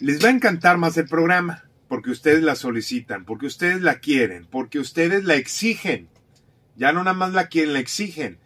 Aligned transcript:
Les 0.00 0.24
va 0.24 0.28
a 0.28 0.32
encantar 0.32 0.78
más 0.78 0.96
el 0.96 1.06
programa, 1.06 1.64
porque 1.88 2.10
ustedes 2.10 2.42
la 2.42 2.54
solicitan, 2.54 3.26
porque 3.26 3.46
ustedes 3.46 3.82
la 3.82 3.98
quieren, 3.98 4.46
porque 4.50 4.78
ustedes 4.78 5.24
la 5.24 5.34
exigen. 5.34 6.08
Ya 6.76 6.92
no 6.92 7.04
nada 7.04 7.14
más 7.14 7.32
la 7.32 7.48
quieren, 7.48 7.74
la 7.74 7.80
exigen. 7.80 8.38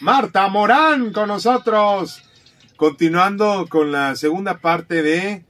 Marta 0.00 0.48
Morán 0.48 1.12
con 1.12 1.28
nosotros. 1.28 2.22
Continuando 2.76 3.66
con 3.68 3.92
la 3.92 4.16
segunda 4.16 4.58
parte 4.58 5.02
de 5.02 5.44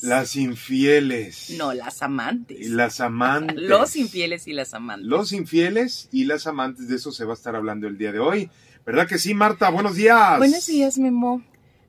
las 0.00 0.36
infieles. 0.36 1.50
No, 1.56 1.72
las 1.72 2.02
amantes. 2.02 2.60
Y 2.60 2.68
las 2.68 3.00
amantes. 3.00 3.56
Los 3.56 3.96
infieles 3.96 4.46
y 4.48 4.52
las 4.52 4.74
amantes. 4.74 5.06
Los 5.06 5.32
infieles 5.32 6.08
y 6.12 6.24
las 6.24 6.46
amantes, 6.46 6.88
de 6.88 6.96
eso 6.96 7.12
se 7.12 7.24
va 7.24 7.32
a 7.32 7.36
estar 7.36 7.54
hablando 7.56 7.86
el 7.86 7.98
día 7.98 8.12
de 8.12 8.18
hoy. 8.18 8.50
¿Verdad 8.84 9.06
que 9.06 9.18
sí, 9.18 9.32
Marta? 9.32 9.70
Buenos 9.70 9.94
días. 9.94 10.38
Buenos 10.38 10.66
días, 10.66 10.98
Memo. 10.98 11.42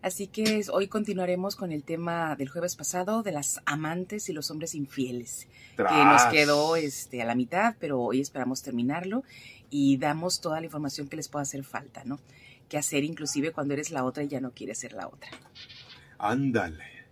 Así 0.03 0.27
que 0.27 0.65
hoy 0.69 0.89
continuaremos 0.89 1.55
con 1.55 1.71
el 1.71 1.81
tema 1.81 2.35
del 2.35 2.49
jueves 2.49 2.75
pasado 2.75 3.23
de 3.23 3.31
las 3.31 3.61
amantes 3.65 4.27
y 4.27 4.33
los 4.33 4.51
hombres 4.51 4.75
infieles, 4.75 5.47
que 5.77 5.83
nos 5.83 6.25
quedó 6.25 6.75
este, 6.75 7.21
a 7.21 7.25
la 7.25 7.35
mitad, 7.35 7.75
pero 7.79 8.01
hoy 8.01 8.19
esperamos 8.19 8.61
terminarlo 8.61 9.23
y 9.69 9.95
damos 9.95 10.41
toda 10.41 10.59
la 10.59 10.65
información 10.65 11.07
que 11.07 11.15
les 11.15 11.29
pueda 11.29 11.43
hacer 11.43 11.63
falta, 11.63 12.03
¿no? 12.03 12.19
Que 12.67 12.77
hacer 12.77 13.05
inclusive 13.05 13.53
cuando 13.53 13.75
eres 13.75 13.91
la 13.91 14.03
otra 14.03 14.23
y 14.23 14.27
ya 14.27 14.41
no 14.41 14.51
quieres 14.51 14.77
ser 14.77 14.91
la 14.91 15.07
otra. 15.07 15.29
Ándale. 16.17 17.05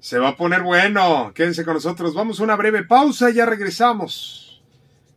Se 0.00 0.18
va 0.18 0.30
a 0.30 0.36
poner 0.36 0.62
bueno. 0.62 1.32
Quédense 1.34 1.62
con 1.62 1.74
nosotros. 1.74 2.14
Vamos 2.14 2.40
a 2.40 2.44
una 2.44 2.56
breve 2.56 2.84
pausa 2.84 3.30
y 3.30 3.34
ya 3.34 3.44
regresamos. 3.44 4.62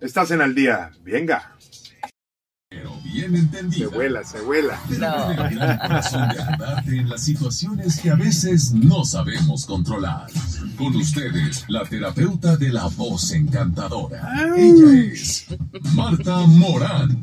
Estás 0.02 0.31
en 0.31 0.42
al 0.42 0.53
día. 0.53 0.92
Venga 1.03 1.55
bien 3.28 3.44
entendida. 3.44 3.90
Se 3.90 3.96
vuela, 3.96 4.24
se 4.24 4.42
vuela. 4.42 4.80
No. 4.90 5.32
el 5.32 5.80
corazón 5.80 6.30
de 6.30 6.42
andarte 6.42 6.98
en 6.98 7.10
las 7.10 7.24
situaciones 7.24 8.00
que 8.00 8.10
a 8.10 8.16
veces 8.16 8.74
no 8.74 9.06
sabemos 9.06 9.66
controlar. 9.66 10.28
Con 10.78 10.96
ustedes, 10.96 11.66
la 11.68 11.84
terapeuta 11.84 12.58
de 12.58 12.70
la 12.70 12.88
voz 12.88 13.32
encantadora. 13.32 14.54
Ella 14.56 15.12
es 15.12 15.45
Marta 15.94 16.38
Morán. 16.48 17.17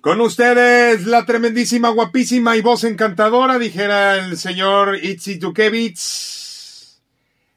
Con 0.00 0.20
ustedes, 0.20 1.06
la 1.06 1.24
tremendísima, 1.24 1.88
guapísima 1.88 2.56
y 2.56 2.60
voz 2.60 2.84
encantadora, 2.84 3.58
dijera 3.58 4.16
el 4.16 4.36
señor 4.36 4.98
Itzi 5.02 5.38
Tukevich. 5.38 5.98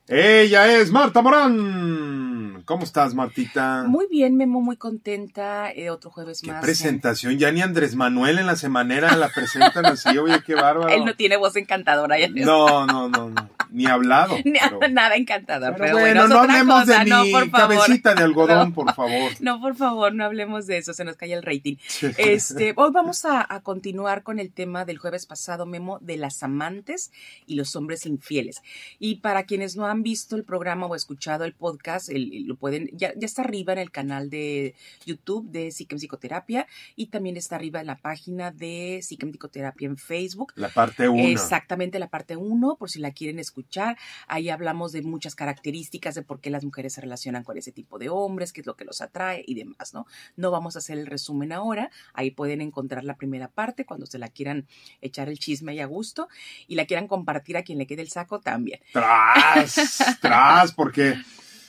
Ella 0.08 0.80
es 0.80 0.92
Marta 0.92 1.22
Morán. 1.22 2.27
¿Cómo 2.68 2.84
estás, 2.84 3.14
Martita? 3.14 3.86
Muy 3.88 4.08
bien, 4.12 4.36
Memo, 4.36 4.60
muy 4.60 4.76
contenta. 4.76 5.72
Eh, 5.72 5.90
otro 5.90 6.12
jueves 6.12 6.42
¿Qué 6.42 6.52
más. 6.52 6.62
presentación, 6.62 7.38
ya 7.38 7.50
ni 7.50 7.62
Andrés 7.62 7.96
Manuel 7.96 8.40
en 8.40 8.46
la 8.46 8.58
semanera 8.58 9.16
la 9.16 9.30
presentan 9.30 9.86
así, 9.86 10.18
oye, 10.18 10.42
qué 10.46 10.54
bárbaro. 10.54 10.90
Él 10.90 11.06
no 11.06 11.16
tiene 11.16 11.38
voz 11.38 11.56
encantadora. 11.56 12.20
Ya 12.20 12.28
no, 12.28 12.86
no, 12.86 13.08
no, 13.08 13.30
no, 13.30 13.50
ni 13.70 13.86
hablado. 13.86 14.36
Nada 14.92 15.16
encantador, 15.16 15.76
pero, 15.78 15.98
bueno, 15.98 16.28
no 16.28 16.40
hablemos 16.40 16.86
de 16.88 17.06
mi 17.06 17.52
cabecita 17.52 18.14
de 18.16 18.23
algodón, 18.23 18.73
por 18.73 18.94
favor. 18.94 19.32
No, 19.40 19.62
por 19.62 19.78
favor, 19.78 20.14
no 20.14 20.26
hablemos 20.26 20.68
de 20.68 20.80
eso, 20.80 20.94
se 20.94 21.06
nos 21.06 21.16
cae 21.16 21.32
el 21.32 21.44
rating. 21.44 21.78
Este, 22.18 22.73
hoy 22.76 22.92
vamos 22.92 23.23
a, 23.23 23.48
continuar 23.64 24.23
con 24.23 24.40
el 24.40 24.52
tema 24.52 24.84
del 24.84 24.98
jueves 24.98 25.26
pasado, 25.26 25.66
Memo, 25.66 26.00
de 26.02 26.18
las 26.18 26.44
amantes 26.44 27.14
y 27.45 27.56
los 27.56 27.78
hombres 27.78 28.06
infieles. 28.06 28.62
Y 29.00 29.16
para 29.16 29.44
quienes 29.44 29.78
no 29.78 29.86
han 29.86 30.04
visto 30.04 30.36
el 30.36 30.44
programa 30.44 30.86
o 30.86 30.95
escuchado 30.95 31.45
el 31.45 31.54
podcast, 31.54 32.10
el 32.10 32.57
pueden, 32.58 32.90
ya, 32.94 33.14
ya 33.16 33.26
está 33.26 33.44
arriba 33.44 33.74
en 33.74 33.80
el 33.80 33.92
canal 33.92 34.30
de 34.30 34.76
YouTube 35.06 35.50
de 35.50 35.72
Psiquem 35.72 35.98
Psicoterapia 35.98 36.68
y 36.96 37.08
también 37.08 37.38
está 37.38 37.56
arriba 37.56 37.80
en 37.80 37.88
la 37.88 37.98
página 37.98 38.52
de 38.52 39.00
Psiquem 39.02 39.32
Psicoterapia 39.32 39.88
en 39.88 39.98
Facebook. 39.98 40.54
La 40.56 40.70
parte 40.70 41.08
1. 41.08 41.24
Exactamente, 41.30 42.00
la 42.00 42.10
parte 42.10 42.36
1, 42.36 42.76
por 42.78 42.90
si 42.90 43.00
la 43.00 43.12
quieren 43.12 43.40
escuchar. 43.40 43.98
Ahí 44.28 44.50
hablamos 44.50 44.92
de 44.92 45.02
muchas 45.02 45.36
características 45.36 46.16
de 46.16 46.24
por 46.24 46.42
qué 46.42 46.50
las 46.50 46.64
mujeres 46.64 46.94
se 46.94 47.02
relacionan 47.02 47.44
con 47.44 47.58
ese 47.58 47.72
tipo 47.72 48.00
de 48.00 48.10
hombres, 48.10 48.54
qué 48.54 48.62
es 48.62 48.67
lo 48.67 48.76
que 48.76 48.86
los 48.86 49.02
atrae 49.02 49.44
y 49.46 49.56
demás, 49.56 49.94
¿no? 49.94 50.06
No 50.36 50.52
vamos 50.52 50.76
a 50.76 50.80
hacer 50.80 50.98
el 50.98 51.08
resumen 51.08 51.52
ahora. 51.52 51.92
Ahí 52.14 52.32
pueden 52.32 52.62
encontrar 52.62 53.04
la 53.04 53.17
primera 53.17 53.50
parte 53.50 53.86
cuando 53.86 54.06
se 54.06 54.17
la 54.17 54.30
quieran 54.30 54.67
echar 55.02 55.30
el 55.30 55.40
chisme 55.40 55.76
y 55.76 55.80
a 55.80 55.86
gusto 55.86 56.28
y 56.67 56.76
la 56.76 56.86
quieran 56.86 57.08
compartir 57.08 57.58
a 57.58 57.64
quien 57.64 57.78
le 57.78 57.88
quede 57.88 58.02
el 58.02 58.10
saco 58.10 58.40
también. 58.40 58.80
Tras, 58.92 60.17
tras, 60.22 60.72
porque 60.73 61.16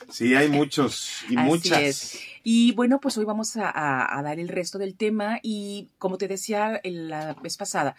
Sí, 0.09 0.35
hay 0.35 0.49
muchos 0.49 1.23
y 1.29 1.35
muchas. 1.37 2.19
Y 2.43 2.71
bueno, 2.73 2.99
pues 2.99 3.17
hoy 3.17 3.25
vamos 3.25 3.55
a, 3.57 4.21
dar 4.23 4.39
el 4.39 4.47
resto 4.47 4.77
del 4.77 4.95
tema 4.95 5.39
y 5.43 5.89
como 5.97 6.17
te 6.17 6.27
decía 6.27 6.81
la 6.83 7.33
vez 7.35 7.57
pasada, 7.57 7.95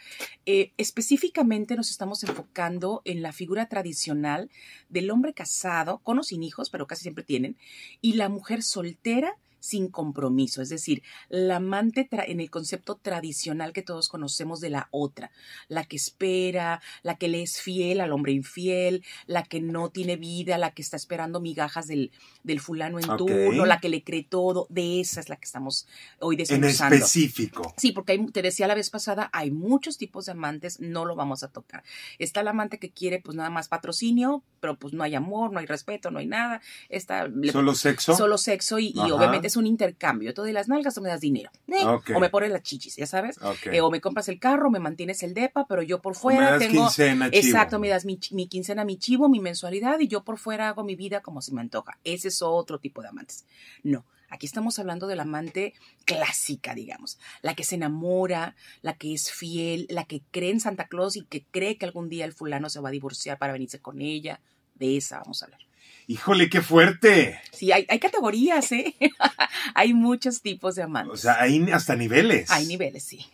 eh, 0.47 0.73
específicamente 0.77 1.77
nos 1.77 1.91
estamos 1.91 2.25
enfocando 2.25 3.03
en 3.05 3.23
la 3.23 3.33
figura 3.33 3.69
tradicional 3.69 4.51
del 4.89 5.11
hombre 5.11 5.35
casado, 5.35 5.99
con 5.99 6.19
o 6.19 6.23
sin 6.23 6.43
hijos, 6.43 6.71
pero 6.71 6.87
casi 6.87 7.03
siempre 7.03 7.25
tienen, 7.25 7.57
y 8.01 8.15
la 8.15 8.29
mujer 8.29 8.63
soltera 8.63 9.37
sin 9.61 9.89
compromiso, 9.89 10.63
es 10.63 10.69
decir, 10.69 11.03
la 11.29 11.57
amante 11.57 12.09
en 12.11 12.41
el 12.41 12.51
concepto 12.51 12.97
tradicional 12.97 13.73
que 13.73 13.83
todos 13.83 14.09
conocemos 14.09 14.61
de 14.61 14.71
la 14.71 14.89
otra, 14.91 15.31
la 15.69 15.85
que 15.85 15.97
espera, 15.97 16.81
la 17.03 17.17
que 17.17 17.29
le 17.29 17.43
es 17.43 17.61
fiel 17.61 18.01
al 18.01 18.13
hombre 18.13 18.33
infiel, 18.33 19.05
la 19.27 19.43
que 19.45 19.61
no 19.61 19.91
tiene 19.91 20.17
vida, 20.17 20.59
la 20.59 20.73
que 20.73 20.83
está 20.83 20.97
esperando 20.97 21.41
migajas 21.41 21.87
del, 21.87 22.11
del 22.43 22.61
fulano 22.61 22.99
en 22.99 23.17
turno, 23.17 23.67
la 23.67 23.81
que 23.81 23.89
le 23.89 24.03
cree 24.03 24.25
todo, 24.25 24.67
de 24.71 25.01
esa 25.01 25.21
es 25.21 25.29
la 25.29 25.37
que 25.37 25.45
estamos 25.45 25.87
hoy 26.19 26.37
desmenuzando. 26.37 26.97
En 26.97 27.03
específico. 27.03 27.75
Sí, 27.77 27.93
porque 27.93 28.19
te 28.33 28.43
decía 28.43 28.67
la 28.67 28.75
vez 28.75 28.91
pasada, 28.91 29.31
hay 29.33 29.51
muchos 29.51 29.99
tipos 29.99 30.27
de 30.27 30.33
amantes, 30.33 30.81
no 30.81 31.05
lo 31.05 31.17
vamos 31.17 31.43
a 31.43 31.49
tocar. 31.49 31.85
Está 32.19 32.43
la 32.43 32.51
amante 32.51 32.79
que 32.79 32.91
quiere 32.91 33.21
pues 33.21 33.37
nada 33.37 33.51
más 33.51 33.69
patrocinio, 33.69 34.43
pero 34.61 34.77
pues 34.77 34.95
no 34.95 35.03
hay 35.03 35.15
amor, 35.15 35.53
no 35.53 35.59
hay 35.59 35.67
respeto, 35.67 36.11
no 36.11 36.19
hay 36.19 36.27
nada. 36.27 36.61
Está, 36.89 37.29
solo 37.53 37.75
sexo. 37.75 38.17
Solo 38.17 38.39
sexo 38.39 38.79
y, 38.79 38.93
y 38.95 39.11
obviamente 39.11 39.50
es 39.51 39.57
un 39.57 39.67
intercambio. 39.67 40.33
Tú 40.33 40.43
de 40.43 40.53
las 40.53 40.69
nalgas 40.69 40.97
o 40.97 41.01
me 41.01 41.09
das 41.09 41.21
dinero. 41.21 41.51
¿eh? 41.69 41.85
O 41.85 42.21
me 42.21 42.31
pones 42.31 42.51
las 42.51 42.63
chichis, 42.63 42.97
ya 42.97 43.07
sabes. 43.07 43.37
Eh, 43.71 43.81
o 43.81 43.91
me 43.91 44.01
compras 44.01 44.29
el 44.29 44.39
carro, 44.39 44.71
me 44.71 44.79
mantienes 44.79 45.23
el 45.23 45.35
depa, 45.35 45.67
pero 45.67 45.83
yo 45.83 46.01
por 46.01 46.15
fuera 46.15 46.41
me 46.41 46.51
das 46.53 46.59
tengo. 46.59 46.87
Quincena, 46.87 47.29
Exacto, 47.33 47.79
me 47.79 47.89
das 47.89 48.05
mi, 48.05 48.17
quincena, 48.19 48.85
mi 48.85 48.97
chivo, 48.97 49.29
mi 49.29 49.41
mensualidad 49.41 50.01
y 50.01 50.09
yo 50.09 50.25
por 50.25 50.39
fuera 50.39 50.69
hago 50.69 50.85
mi 50.85 50.97
vida 50.97 51.21
como 51.21 51.43
se 51.43 51.53
me 51.53 51.61
antoja. 51.61 51.99
Ese 52.05 52.29
es 52.29 52.41
otro 52.43 52.79
tipo 52.79 53.03
de 53.03 53.09
amantes. 53.09 53.45
No. 53.83 54.05
Aquí 54.33 54.47
estamos 54.47 54.79
hablando 54.79 55.09
de 55.09 55.17
la 55.17 55.23
amante 55.23 55.75
clásica, 56.05 56.73
digamos, 56.73 57.19
la 57.43 57.57
que 57.57 57.65
se 57.65 57.75
enamora, 57.75 58.55
la 58.81 58.97
que 58.97 59.13
es 59.13 59.33
fiel, 59.33 59.89
la 59.91 60.05
que 60.05 60.23
cree 60.31 60.53
en 60.53 60.61
Santa 60.61 60.87
Claus 60.87 61.17
y 61.17 61.25
que 61.25 61.45
cree 61.51 61.77
que 61.79 61.85
algún 61.85 62.09
día 62.09 62.27
el 62.27 62.33
fulano 62.33 62.71
se 62.71 62.79
va 62.79 62.91
a 62.91 62.93
divorciar 62.93 63.39
para 63.39 63.53
venirse 63.53 63.81
con 63.81 64.01
ella. 64.01 64.41
De 64.77 64.97
esa 64.97 65.19
vamos 65.19 65.43
a 65.43 65.47
hablar. 65.47 65.61
Híjole, 66.11 66.51
qué 66.51 66.61
fuerte. 66.61 67.41
Sí, 67.53 67.71
hay, 67.71 67.87
hay 67.89 68.01
categorías, 68.01 68.73
¿eh? 68.73 68.97
hay 69.77 69.95
muchos 69.95 70.43
tipos 70.43 70.75
de 70.75 70.83
amantes. 70.83 71.15
O 71.15 71.17
sea, 71.17 71.41
hay 71.41 71.71
hasta 71.71 71.95
niveles. 71.95 72.51
Hay 72.51 72.67
niveles, 72.67 73.05
sí. 73.05 73.25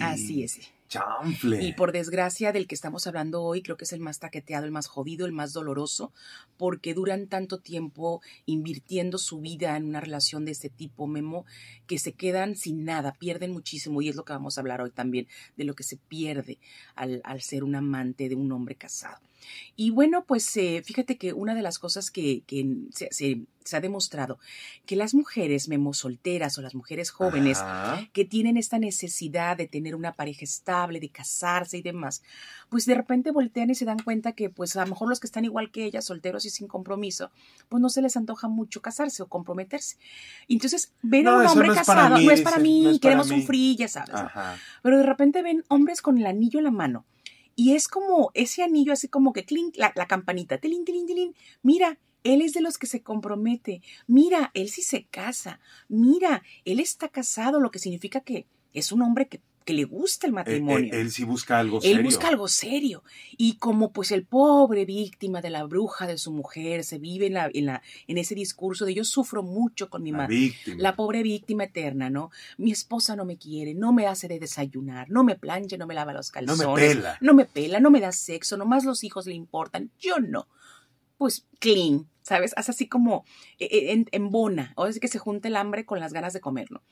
Así 0.00 0.42
es. 0.42 0.58
Chanfle. 0.88 1.62
Y 1.62 1.74
por 1.74 1.92
desgracia, 1.92 2.50
del 2.52 2.66
que 2.66 2.74
estamos 2.74 3.06
hablando 3.06 3.42
hoy, 3.42 3.60
creo 3.60 3.76
que 3.76 3.84
es 3.84 3.92
el 3.92 4.00
más 4.00 4.20
taqueteado, 4.20 4.64
el 4.64 4.70
más 4.70 4.86
jodido, 4.86 5.26
el 5.26 5.32
más 5.32 5.52
doloroso, 5.52 6.14
porque 6.56 6.94
duran 6.94 7.26
tanto 7.26 7.58
tiempo 7.58 8.22
invirtiendo 8.46 9.18
su 9.18 9.42
vida 9.42 9.76
en 9.76 9.84
una 9.84 10.00
relación 10.00 10.46
de 10.46 10.52
este 10.52 10.70
tipo, 10.70 11.06
Memo, 11.06 11.44
que 11.86 11.98
se 11.98 12.12
quedan 12.12 12.56
sin 12.56 12.86
nada, 12.86 13.12
pierden 13.12 13.52
muchísimo, 13.52 14.00
y 14.00 14.08
es 14.08 14.16
lo 14.16 14.24
que 14.24 14.32
vamos 14.32 14.56
a 14.56 14.62
hablar 14.62 14.80
hoy 14.80 14.92
también, 14.92 15.28
de 15.58 15.64
lo 15.64 15.74
que 15.74 15.82
se 15.82 15.98
pierde 15.98 16.58
al, 16.94 17.20
al 17.22 17.42
ser 17.42 17.64
un 17.64 17.74
amante 17.74 18.30
de 18.30 18.34
un 18.34 18.50
hombre 18.50 18.76
casado. 18.76 19.20
Y 19.76 19.90
bueno, 19.90 20.24
pues 20.24 20.56
eh, 20.56 20.82
fíjate 20.84 21.16
que 21.16 21.32
una 21.32 21.54
de 21.54 21.62
las 21.62 21.78
cosas 21.78 22.10
que, 22.10 22.42
se, 22.90 23.76
ha 23.76 23.80
demostrado, 23.80 24.38
que 24.86 24.94
las 24.94 25.14
mujeres 25.14 25.68
memo 25.68 25.94
solteras 25.94 26.58
o 26.58 26.62
las 26.62 26.74
mujeres 26.74 27.10
jóvenes 27.10 27.62
que 28.12 28.24
tienen 28.24 28.56
esta 28.56 28.78
necesidad 28.78 29.56
de 29.56 29.66
tener 29.66 29.94
una 29.94 30.12
pareja 30.12 30.44
estable, 30.44 31.00
de 31.00 31.08
casarse 31.08 31.78
y 31.78 31.82
demás, 31.82 32.22
pues 32.68 32.86
de 32.86 32.94
repente 32.94 33.30
voltean 33.30 33.70
y 33.70 33.74
se 33.74 33.84
dan 33.84 33.98
cuenta 33.98 34.32
que 34.32 34.50
pues 34.50 34.76
a 34.76 34.84
lo 34.84 34.90
mejor 34.90 35.08
los 35.08 35.18
que 35.18 35.26
están 35.26 35.44
igual 35.44 35.70
que 35.70 35.84
ellas, 35.84 36.04
solteros 36.04 36.44
y 36.44 36.50
sin 36.50 36.68
compromiso, 36.68 37.30
pues 37.68 37.80
no 37.80 37.88
se 37.88 38.02
les 38.02 38.16
antoja 38.16 38.48
mucho 38.48 38.82
casarse 38.82 39.22
o 39.22 39.28
comprometerse. 39.28 39.96
entonces 40.48 40.92
ven 41.02 41.26
a 41.28 41.36
un 41.36 41.46
hombre 41.46 41.74
casado, 41.74 42.18
no 42.18 42.30
es 42.30 42.42
para 42.42 42.58
mí, 42.58 42.98
queremos 43.00 43.30
un 43.30 43.44
free, 43.44 43.76
ya 43.76 43.88
sabes. 43.88 44.14
Pero 44.82 44.98
de 44.98 45.04
repente 45.04 45.42
ven 45.42 45.64
hombres 45.68 46.02
con 46.02 46.18
el 46.18 46.26
anillo 46.26 46.58
en 46.58 46.64
la 46.64 46.70
mano 46.70 47.04
y 47.56 47.74
es 47.74 47.88
como 47.88 48.30
ese 48.34 48.62
anillo, 48.62 48.92
así 48.92 49.08
como 49.08 49.32
que 49.32 49.44
clink, 49.44 49.76
la, 49.76 49.92
campanita, 50.06 50.58
tilín, 50.58 50.84
tilín, 50.84 51.06
tilín. 51.06 51.34
Mira, 51.62 51.98
él 52.22 52.40
es 52.40 52.52
de 52.52 52.60
los 52.60 52.78
que 52.78 52.86
se 52.86 53.02
compromete. 53.02 53.82
Mira, 54.06 54.50
él 54.54 54.68
sí 54.70 54.82
se 54.82 55.04
casa. 55.04 55.60
Mira, 55.88 56.42
él 56.64 56.80
está 56.80 57.08
casado, 57.08 57.60
lo 57.60 57.70
que 57.70 57.78
significa 57.78 58.20
que 58.20 58.46
es 58.72 58.92
un 58.92 59.02
hombre 59.02 59.28
que 59.28 59.40
que 59.64 59.72
le 59.72 59.84
gusta 59.84 60.26
el 60.26 60.32
Eh, 60.32 60.34
matrimonio. 60.34 60.92
eh, 60.94 61.00
él 61.00 61.10
sí 61.10 61.24
busca 61.24 61.58
algo 61.58 61.80
serio. 61.80 61.96
Él 61.96 62.04
busca 62.04 62.28
algo 62.28 62.48
serio. 62.48 63.02
Y 63.36 63.56
como 63.56 63.92
pues 63.92 64.12
el 64.12 64.24
pobre 64.26 64.84
víctima 64.84 65.40
de 65.40 65.50
la 65.50 65.64
bruja 65.64 66.06
de 66.06 66.18
su 66.18 66.32
mujer 66.32 66.84
se 66.84 66.98
vive 66.98 67.26
en, 67.26 67.34
la, 67.34 67.50
en, 67.52 67.66
la, 67.66 67.82
en 68.06 68.18
ese 68.18 68.34
discurso 68.34 68.84
de 68.84 68.94
yo 68.94 69.04
sufro 69.04 69.42
mucho 69.42 69.88
con 69.88 70.02
mi 70.02 70.12
madre. 70.12 70.52
La 70.76 70.94
pobre 70.96 71.22
víctima 71.22 71.64
eterna, 71.64 72.10
¿no? 72.10 72.30
Mi 72.58 72.72
esposa 72.72 73.16
no 73.16 73.24
me 73.24 73.38
quiere, 73.38 73.74
no 73.74 73.92
me 73.92 74.06
hace 74.06 74.28
de 74.28 74.38
desayunar, 74.38 75.08
no 75.10 75.24
me 75.24 75.36
plancha, 75.36 75.76
no 75.78 75.86
me 75.86 75.94
lava 75.94 76.12
los 76.12 76.30
no 76.34 76.40
me 76.42 76.46
calzones, 76.46 76.96
pela. 76.96 77.18
no 77.20 77.32
me 77.34 77.44
pela, 77.46 77.80
no 77.80 77.90
me 77.90 78.00
da 78.00 78.12
sexo, 78.12 78.56
nomás 78.56 78.84
los 78.84 79.02
hijos 79.02 79.26
le 79.26 79.34
importan, 79.34 79.90
yo 79.98 80.18
no. 80.18 80.46
Pues 81.16 81.46
clean, 81.58 82.06
¿sabes? 82.22 82.52
Hace 82.56 82.72
así 82.72 82.86
como 82.88 83.24
eh, 83.58 83.68
eh, 83.70 83.92
en, 83.92 84.06
en 84.12 84.30
bona, 84.30 84.72
o 84.76 84.86
es 84.86 85.00
que 85.00 85.08
se 85.08 85.18
junta 85.18 85.48
el 85.48 85.56
hambre 85.56 85.86
con 85.86 86.00
las 86.00 86.12
ganas 86.12 86.32
de 86.34 86.40
comerlo. 86.40 86.82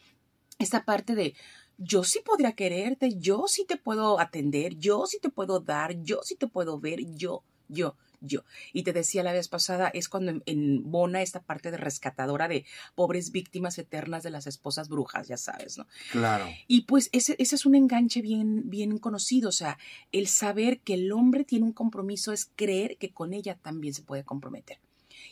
Esta 0.59 0.85
parte 0.85 1.15
de 1.17 1.35
yo 1.83 2.05
sí 2.05 2.21
podría 2.25 2.53
quererte, 2.53 3.17
yo 3.19 3.45
sí 3.49 3.65
te 3.67 3.77
puedo 3.77 4.21
atender, 4.21 4.77
yo 4.77 5.07
sí 5.07 5.19
te 5.21 5.31
puedo 5.31 5.61
dar, 5.61 6.03
yo 6.03 6.21
sí 6.23 6.37
te 6.37 6.47
puedo 6.47 6.79
ver, 6.79 7.01
yo, 7.15 7.43
yo, 7.69 7.97
yo. 8.21 8.45
Y 8.73 8.85
te 8.85 8.93
decía 8.93 9.23
la 9.23 9.33
vez 9.33 9.49
pasada, 9.49 9.89
es 9.89 10.09
cuando 10.09 10.31
en, 10.31 10.43
en 10.47 10.91
Bona 10.91 11.23
esta 11.23 11.43
parte 11.43 11.71
de 11.71 11.77
rescatadora 11.77 12.49
de 12.49 12.65
pobres 12.95 13.33
víctimas 13.33 13.79
eternas 13.79 14.23
de 14.23 14.31
las 14.31 14.47
esposas 14.47 14.89
brujas, 14.89 15.29
ya 15.29 15.37
sabes, 15.37 15.79
¿no? 15.79 15.87
Claro. 16.13 16.47
Y 16.69 16.83
pues 16.83 17.09
ese, 17.13 17.35
ese 17.39 17.57
es 17.57 17.67
un 17.67 17.75
enganche 17.75 18.23
bien, 18.23 18.71
bien 18.71 18.99
conocido, 18.99 19.49
o 19.49 19.53
sea, 19.53 19.79
el 20.13 20.29
saber 20.29 20.81
que 20.81 20.95
el 20.95 21.13
hombre 21.13 21.45
tiene 21.45 21.65
un 21.65 21.73
compromiso 21.73 22.33
es 22.33 22.51
creer 22.55 22.97
que 22.97 23.13
con 23.13 23.35
ella 23.35 23.59
también 23.61 23.95
se 23.95 24.03
puede 24.03 24.25
comprometer. 24.25 24.79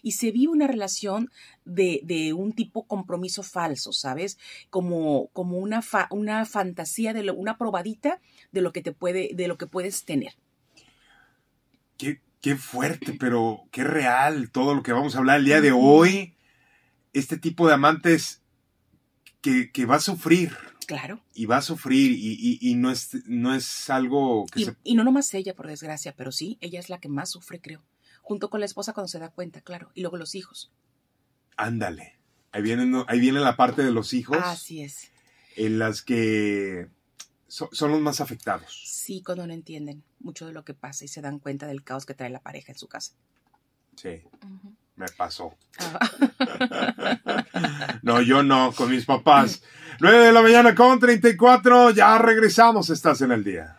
Y 0.03 0.13
se 0.13 0.31
vive 0.31 0.53
una 0.53 0.67
relación 0.67 1.31
de, 1.65 2.01
de 2.05 2.33
un 2.33 2.53
tipo 2.53 2.85
compromiso 2.87 3.43
falso, 3.43 3.93
¿sabes? 3.93 4.39
Como, 4.71 5.29
como 5.33 5.59
una, 5.59 5.83
fa- 5.83 6.09
una 6.11 6.45
fantasía, 6.47 7.13
de 7.13 7.23
lo- 7.25 7.35
una 7.35 7.57
probadita 7.59 8.21
de 8.53 8.61
lo 8.63 8.73
que 8.73 8.83
te 8.83 8.93
puede, 8.93 9.31
de 9.35 9.49
lo 9.49 9.57
que 9.59 9.67
puedes 9.67 10.05
tener. 10.05 10.33
Qué, 11.97 12.21
qué 12.41 12.57
fuerte, 12.57 13.15
pero 13.19 13.65
qué 13.71 13.85
real 13.85 14.51
todo 14.51 14.75
lo 14.75 14.83
que 14.83 14.93
vamos 14.93 15.15
a 15.15 15.19
hablar 15.19 15.39
el 15.41 15.45
día 15.45 15.61
de 15.61 15.73
hoy. 15.73 16.35
Este 17.13 17.37
tipo 17.37 17.67
de 17.67 17.75
amantes 17.75 18.41
que, 19.41 19.71
que 19.73 19.85
va 19.87 19.97
a 19.97 20.01
sufrir 20.01 20.57
Claro. 20.87 21.21
y 21.35 21.47
va 21.47 21.59
a 21.59 21.63
sufrir 21.63 22.11
y, 22.13 22.33
y- 22.39 22.59
y 22.61 22.75
no, 22.75 22.91
es, 22.91 23.11
no 23.27 23.55
es 23.55 23.91
algo 23.91 24.47
que 24.47 24.61
Y, 24.61 24.65
se... 24.65 24.77
y 24.83 24.95
no 24.95 25.05
nomás 25.05 25.33
ella, 25.35 25.55
por 25.55 25.67
desgracia, 25.69 26.15
pero 26.17 26.33
sí, 26.33 26.57
ella 26.61 26.81
es 26.81 26.89
la 26.89 26.99
que 26.99 27.09
más 27.09 27.31
sufre, 27.31 27.61
creo. 27.61 27.81
Junto 28.31 28.49
con 28.49 28.61
la 28.61 28.67
esposa 28.67 28.93
cuando 28.93 29.09
se 29.09 29.19
da 29.19 29.31
cuenta, 29.31 29.61
claro. 29.61 29.91
Y 29.93 30.03
luego 30.03 30.17
los 30.17 30.37
hijos. 30.37 30.71
Ándale. 31.57 32.17
Ahí 32.53 32.63
viene, 32.63 33.05
ahí 33.09 33.19
viene 33.19 33.41
la 33.41 33.57
parte 33.57 33.83
de 33.83 33.91
los 33.91 34.15
hijos 34.15 34.39
Así 34.41 34.85
es. 34.85 35.11
en 35.57 35.81
las 35.81 36.03
que 36.03 36.87
so- 37.49 37.69
son 37.73 37.91
los 37.91 38.01
más 38.01 38.21
afectados. 38.21 38.85
Sí, 38.87 39.21
cuando 39.27 39.49
no 39.49 39.53
entienden 39.53 40.05
mucho 40.21 40.47
de 40.47 40.53
lo 40.53 40.65
que 40.65 40.75
pasa 40.75 41.05
y 41.05 41.09
se 41.09 41.21
dan 41.21 41.41
cuenta 41.41 41.67
del 41.67 41.83
caos 41.83 42.07
que 42.07 42.15
trae 42.15 42.31
la 42.31 42.39
pareja 42.39 42.71
en 42.71 42.79
su 42.79 42.87
casa. 42.87 43.15
Sí, 43.97 44.23
me 44.95 45.07
pasó. 45.17 45.57
Ah, 45.81 45.99
No, 48.03 48.23
yo 48.23 48.45
no, 48.45 48.71
con 48.73 48.91
mis 48.93 49.07
papás. 49.07 49.61
9 49.99 50.27
de 50.27 50.33
la 50.33 50.41
mañana 50.41 50.73
con 50.77 51.01
34, 51.01 51.91
ya 51.91 52.17
regresamos, 52.19 52.91
estás 52.91 53.23
en 53.23 53.33
el 53.33 53.43
día. 53.43 53.77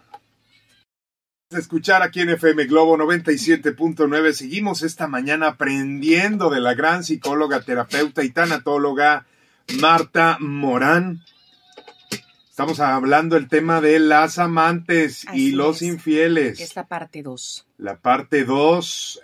Escuchar 1.51 2.01
aquí 2.01 2.21
en 2.21 2.29
FM 2.29 2.63
Globo 2.63 2.97
97.9, 2.97 4.31
seguimos 4.31 4.83
esta 4.83 5.07
mañana 5.07 5.47
aprendiendo 5.47 6.49
de 6.49 6.61
la 6.61 6.75
gran 6.75 7.03
psicóloga, 7.03 7.59
terapeuta 7.61 8.23
y 8.23 8.29
tanatóloga 8.29 9.25
Marta 9.81 10.37
Morán. 10.39 11.25
Estamos 12.49 12.79
hablando 12.79 13.35
el 13.35 13.49
tema 13.49 13.81
de 13.81 13.99
las 13.99 14.39
amantes 14.39 15.25
y 15.33 15.51
los 15.51 15.81
es. 15.81 15.89
infieles. 15.89 16.61
es 16.61 16.73
la 16.77 16.87
parte 16.87 17.21
2. 17.21 17.67
La 17.79 17.97
parte 17.97 18.45
2, 18.45 19.21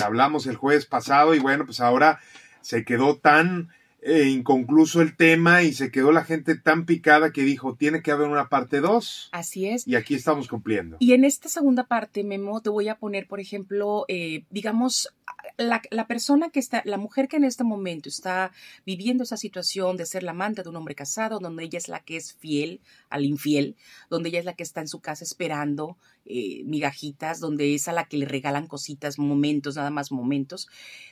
hablamos 0.00 0.46
el 0.46 0.54
jueves 0.54 0.86
pasado 0.86 1.34
y 1.34 1.40
bueno, 1.40 1.64
pues 1.64 1.80
ahora 1.80 2.20
se 2.60 2.84
quedó 2.84 3.16
tan 3.16 3.70
eh, 4.04 4.28
inconcluso 4.28 5.00
el 5.00 5.16
tema 5.16 5.62
y 5.62 5.72
se 5.72 5.90
quedó 5.90 6.12
la 6.12 6.24
gente 6.24 6.56
tan 6.56 6.84
picada 6.84 7.32
que 7.32 7.42
dijo, 7.42 7.74
tiene 7.74 8.02
que 8.02 8.10
haber 8.10 8.28
una 8.28 8.48
parte 8.48 8.80
2 8.80 9.30
Así 9.32 9.66
es. 9.66 9.88
y 9.88 9.96
aquí 9.96 10.14
estamos 10.14 10.46
cumpliendo. 10.46 10.98
Y 11.00 11.14
en 11.14 11.24
esta 11.24 11.48
segunda 11.48 11.84
parte, 11.84 12.22
Memo, 12.22 12.60
te 12.60 12.68
voy 12.68 12.88
a 12.88 12.96
poner, 12.96 13.26
por 13.26 13.40
ejemplo, 13.40 14.04
eh, 14.08 14.44
digamos, 14.50 15.08
la, 15.56 15.80
la 15.90 16.06
persona 16.06 16.50
que 16.50 16.58
está, 16.58 16.82
la 16.84 16.96
mujer 16.96 17.28
que 17.28 17.36
en 17.36 17.44
este 17.44 17.64
momento 17.64 18.08
está 18.08 18.52
viviendo 18.84 19.24
esa 19.24 19.36
situación 19.36 19.96
de 19.96 20.06
ser 20.06 20.22
la 20.22 20.32
amante 20.32 20.62
de 20.62 20.68
un 20.68 20.76
hombre 20.76 20.94
casado, 20.94 21.38
donde 21.38 21.64
ella 21.64 21.78
es 21.78 21.88
la 21.88 22.00
que 22.00 22.16
es 22.16 22.32
fiel 22.34 22.80
al 23.08 23.24
infiel, 23.24 23.76
donde 24.10 24.30
ella 24.30 24.40
es 24.40 24.44
la 24.44 24.54
que 24.54 24.62
está 24.62 24.80
en 24.80 24.88
su 24.88 25.00
casa 25.00 25.24
esperando 25.24 25.96
eh, 26.24 26.62
migajitas, 26.64 27.40
donde 27.40 27.74
es 27.74 27.86
a 27.88 27.92
la 27.92 28.04
que 28.06 28.16
le 28.16 28.26
regalan 28.26 28.66
cositas, 28.66 29.18
momentos, 29.18 29.76
nada 29.76 29.90
más 29.90 30.10
momentos. 30.10 30.68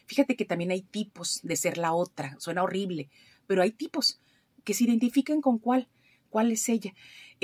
Fíjate 0.07 0.37
que 0.37 0.45
también 0.45 0.71
hay 0.71 0.83
tipos 0.83 1.41
de 1.43 1.57
ser 1.57 1.79
la 1.79 1.93
otra, 1.93 2.37
suena 2.39 2.63
horrible, 2.63 3.11
pero 3.47 3.63
hay 3.63 3.71
tipos 3.71 4.21
que 4.65 4.75
se 4.75 4.85
identifican 4.85 5.41
con 5.41 5.59
cuál, 5.59 5.89
cuál 6.31 6.51
es 6.51 6.69
ella. 6.69 6.95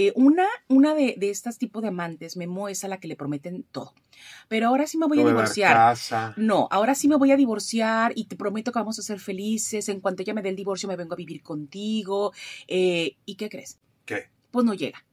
Eh, 0.01 0.13
una 0.15 0.47
una 0.69 0.95
de, 0.95 1.17
de 1.19 1.29
estas 1.29 1.59
tipos 1.59 1.83
de 1.83 1.89
amantes, 1.89 2.37
Memo, 2.37 2.69
es 2.69 2.85
a 2.85 2.89
la 2.89 3.01
que 3.01 3.09
le 3.09 3.17
prometen 3.17 3.65
todo. 3.73 3.95
Pero 4.47 4.69
ahora 4.69 4.87
sí 4.87 4.97
me 4.97 5.09
voy 5.09 5.21
a 5.21 5.27
divorciar. 5.27 5.75
casa. 5.75 6.35
No, 6.37 6.69
ahora 6.71 6.95
sí 6.95 7.09
me 7.09 7.17
voy 7.17 7.33
a 7.33 7.37
divorciar 7.37 8.13
y 8.15 8.27
te 8.27 8.37
prometo 8.37 8.71
que 8.71 8.79
vamos 8.79 9.01
a 9.01 9.03
ser 9.03 9.19
felices. 9.19 9.89
En 9.89 10.01
cuanto 10.01 10.23
ella 10.23 10.35
me 10.35 10.43
dé 10.43 10.51
el 10.51 10.57
divorcio, 10.57 10.89
me 10.89 10.95
vengo 10.95 11.15
a 11.15 11.17
vivir 11.17 11.43
contigo. 11.43 12.33
Eh, 12.69 13.17
¿Y 13.25 13.35
qué 13.35 13.49
crees? 13.49 13.81
¿Qué? 14.05 14.31
Pues 14.53 14.65
no 14.65 14.73
llega. 14.73 15.05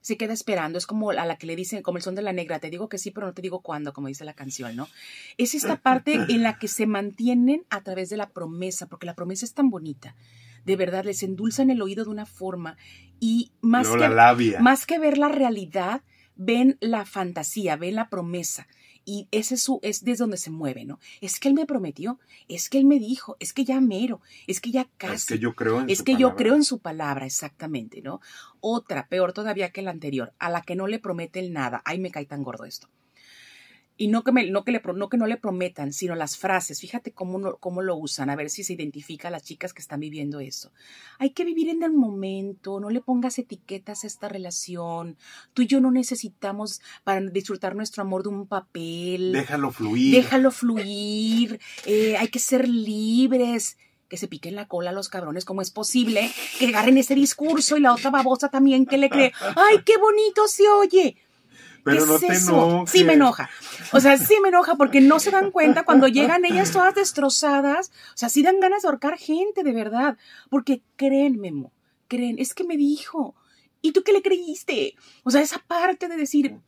Se 0.00 0.16
queda 0.16 0.32
esperando. 0.32 0.78
Es 0.78 0.86
como 0.86 1.10
a 1.10 1.26
la 1.26 1.36
que 1.36 1.46
le 1.46 1.54
dicen, 1.54 1.82
como 1.82 1.98
el 1.98 2.02
son 2.02 2.14
de 2.14 2.22
la 2.22 2.32
negra, 2.32 2.60
te 2.60 2.70
digo 2.70 2.88
que 2.88 2.96
sí, 2.96 3.10
pero 3.10 3.26
no 3.26 3.34
te 3.34 3.42
digo 3.42 3.60
cuándo, 3.60 3.92
como 3.92 4.08
dice 4.08 4.24
la 4.24 4.32
canción, 4.32 4.74
¿no? 4.74 4.88
Es 5.36 5.54
esta 5.54 5.76
parte 5.82 6.14
en 6.14 6.42
la 6.42 6.58
que 6.58 6.66
se 6.66 6.86
mantienen 6.86 7.66
a 7.68 7.82
través 7.82 8.08
de 8.08 8.16
la 8.16 8.30
promesa, 8.30 8.86
porque 8.86 9.04
la 9.04 9.14
promesa 9.14 9.44
es 9.44 9.52
tan 9.52 9.68
bonita. 9.68 10.16
De 10.64 10.76
verdad, 10.76 11.04
les 11.04 11.22
endulzan 11.22 11.70
el 11.70 11.82
oído 11.82 12.04
de 12.04 12.10
una 12.10 12.26
forma 12.26 12.76
y 13.18 13.50
más 13.60 13.88
que 13.88 13.98
la 13.98 14.08
labia. 14.08 14.60
más 14.60 14.86
que 14.86 14.98
ver 14.98 15.18
la 15.18 15.28
realidad, 15.28 16.02
ven 16.36 16.76
la 16.80 17.04
fantasía, 17.04 17.76
ven 17.76 17.94
la 17.96 18.08
promesa. 18.08 18.66
Y 19.06 19.28
ese 19.30 19.54
es, 19.54 19.62
su, 19.62 19.80
es 19.82 20.04
desde 20.04 20.18
donde 20.18 20.36
se 20.36 20.50
mueve, 20.50 20.84
¿no? 20.84 21.00
Es 21.22 21.40
que 21.40 21.48
él 21.48 21.54
me 21.54 21.64
prometió, 21.66 22.20
es 22.48 22.68
que 22.68 22.78
él 22.78 22.84
me 22.84 22.98
dijo, 22.98 23.36
es 23.40 23.52
que 23.52 23.64
ya 23.64 23.80
mero, 23.80 24.20
es 24.46 24.60
que 24.60 24.70
ya 24.70 24.88
casi. 24.98 25.14
es 25.14 25.24
que 25.26 25.38
yo 25.38 25.54
creo 25.54 25.80
en 25.80 25.90
Es 25.90 25.98
su 25.98 26.04
que 26.04 26.12
yo 26.12 26.18
palabra. 26.18 26.36
creo 26.36 26.54
en 26.54 26.64
su 26.64 26.78
palabra, 26.80 27.26
exactamente, 27.26 28.02
¿no? 28.02 28.20
Otra, 28.60 29.08
peor 29.08 29.32
todavía 29.32 29.70
que 29.70 29.82
la 29.82 29.90
anterior, 29.90 30.32
a 30.38 30.50
la 30.50 30.62
que 30.62 30.76
no 30.76 30.86
le 30.86 30.98
prometen 30.98 31.52
nada. 31.52 31.82
Ay, 31.86 31.98
me 31.98 32.10
cae 32.10 32.26
tan 32.26 32.42
gordo 32.42 32.66
esto. 32.66 32.88
Y 34.02 34.08
no 34.08 34.24
que, 34.24 34.32
me, 34.32 34.48
no, 34.50 34.64
que 34.64 34.72
le, 34.72 34.80
no 34.94 35.10
que 35.10 35.18
no 35.18 35.26
le 35.26 35.36
prometan, 35.36 35.92
sino 35.92 36.14
las 36.14 36.38
frases. 36.38 36.80
Fíjate 36.80 37.12
cómo, 37.12 37.38
no- 37.38 37.56
cómo 37.58 37.82
lo 37.82 37.96
usan, 37.96 38.30
a 38.30 38.34
ver 38.36 38.48
si 38.48 38.64
se 38.64 38.72
identifica 38.72 39.28
a 39.28 39.30
las 39.30 39.42
chicas 39.42 39.74
que 39.74 39.82
están 39.82 40.00
viviendo 40.00 40.40
eso. 40.40 40.72
Hay 41.18 41.30
que 41.30 41.44
vivir 41.44 41.68
en 41.68 41.82
el 41.82 41.92
momento, 41.92 42.80
no 42.80 42.88
le 42.88 43.02
pongas 43.02 43.38
etiquetas 43.38 44.04
a 44.04 44.06
esta 44.06 44.30
relación. 44.30 45.18
Tú 45.52 45.60
y 45.62 45.66
yo 45.66 45.80
no 45.82 45.90
necesitamos 45.90 46.80
para 47.04 47.20
disfrutar 47.20 47.76
nuestro 47.76 48.02
amor 48.02 48.22
de 48.22 48.30
un 48.30 48.46
papel. 48.46 49.32
Déjalo 49.32 49.70
fluir. 49.70 50.14
Déjalo 50.14 50.50
fluir, 50.50 51.60
eh, 51.84 52.16
hay 52.16 52.28
que 52.28 52.38
ser 52.38 52.66
libres. 52.68 53.76
Que 54.08 54.16
se 54.16 54.26
piquen 54.28 54.56
la 54.56 54.66
cola 54.66 54.90
a 54.90 54.92
los 54.92 55.08
cabrones, 55.08 55.44
¿cómo 55.44 55.62
es 55.62 55.70
posible 55.70 56.32
que 56.58 56.66
agarren 56.66 56.98
ese 56.98 57.14
discurso 57.14 57.76
y 57.76 57.80
la 57.80 57.92
otra 57.92 58.10
babosa 58.10 58.48
también 58.48 58.84
que 58.86 58.98
le 58.98 59.08
cree? 59.08 59.32
¡Ay, 59.54 59.82
qué 59.86 59.98
bonito 59.98 60.48
se 60.48 60.68
oye! 60.68 61.16
Pero 61.84 62.02
¿Qué 62.02 62.06
no 62.06 62.14
es 62.16 62.20
te 62.20 62.50
enojes. 62.50 62.90
Sí 62.90 63.04
me 63.04 63.14
enoja. 63.14 63.50
O 63.92 64.00
sea, 64.00 64.16
sí 64.16 64.34
me 64.42 64.48
enoja 64.48 64.76
porque 64.76 65.00
no 65.00 65.18
se 65.18 65.30
dan 65.30 65.50
cuenta 65.50 65.84
cuando 65.84 66.08
llegan 66.08 66.44
ellas 66.44 66.72
todas 66.72 66.94
destrozadas. 66.94 67.90
O 68.14 68.16
sea, 68.16 68.28
sí 68.28 68.42
dan 68.42 68.60
ganas 68.60 68.82
de 68.82 68.88
ahorcar 68.88 69.18
gente, 69.18 69.62
de 69.62 69.72
verdad. 69.72 70.16
Porque 70.48 70.82
creen, 70.96 71.40
Memo, 71.40 71.72
creen. 72.08 72.38
Es 72.38 72.54
que 72.54 72.64
me 72.64 72.76
dijo. 72.76 73.34
¿Y 73.82 73.92
tú 73.92 74.02
qué 74.02 74.12
le 74.12 74.22
creíste? 74.22 74.94
O 75.22 75.30
sea, 75.30 75.40
esa 75.40 75.58
parte 75.58 76.08
de 76.08 76.16
decir, 76.16 76.60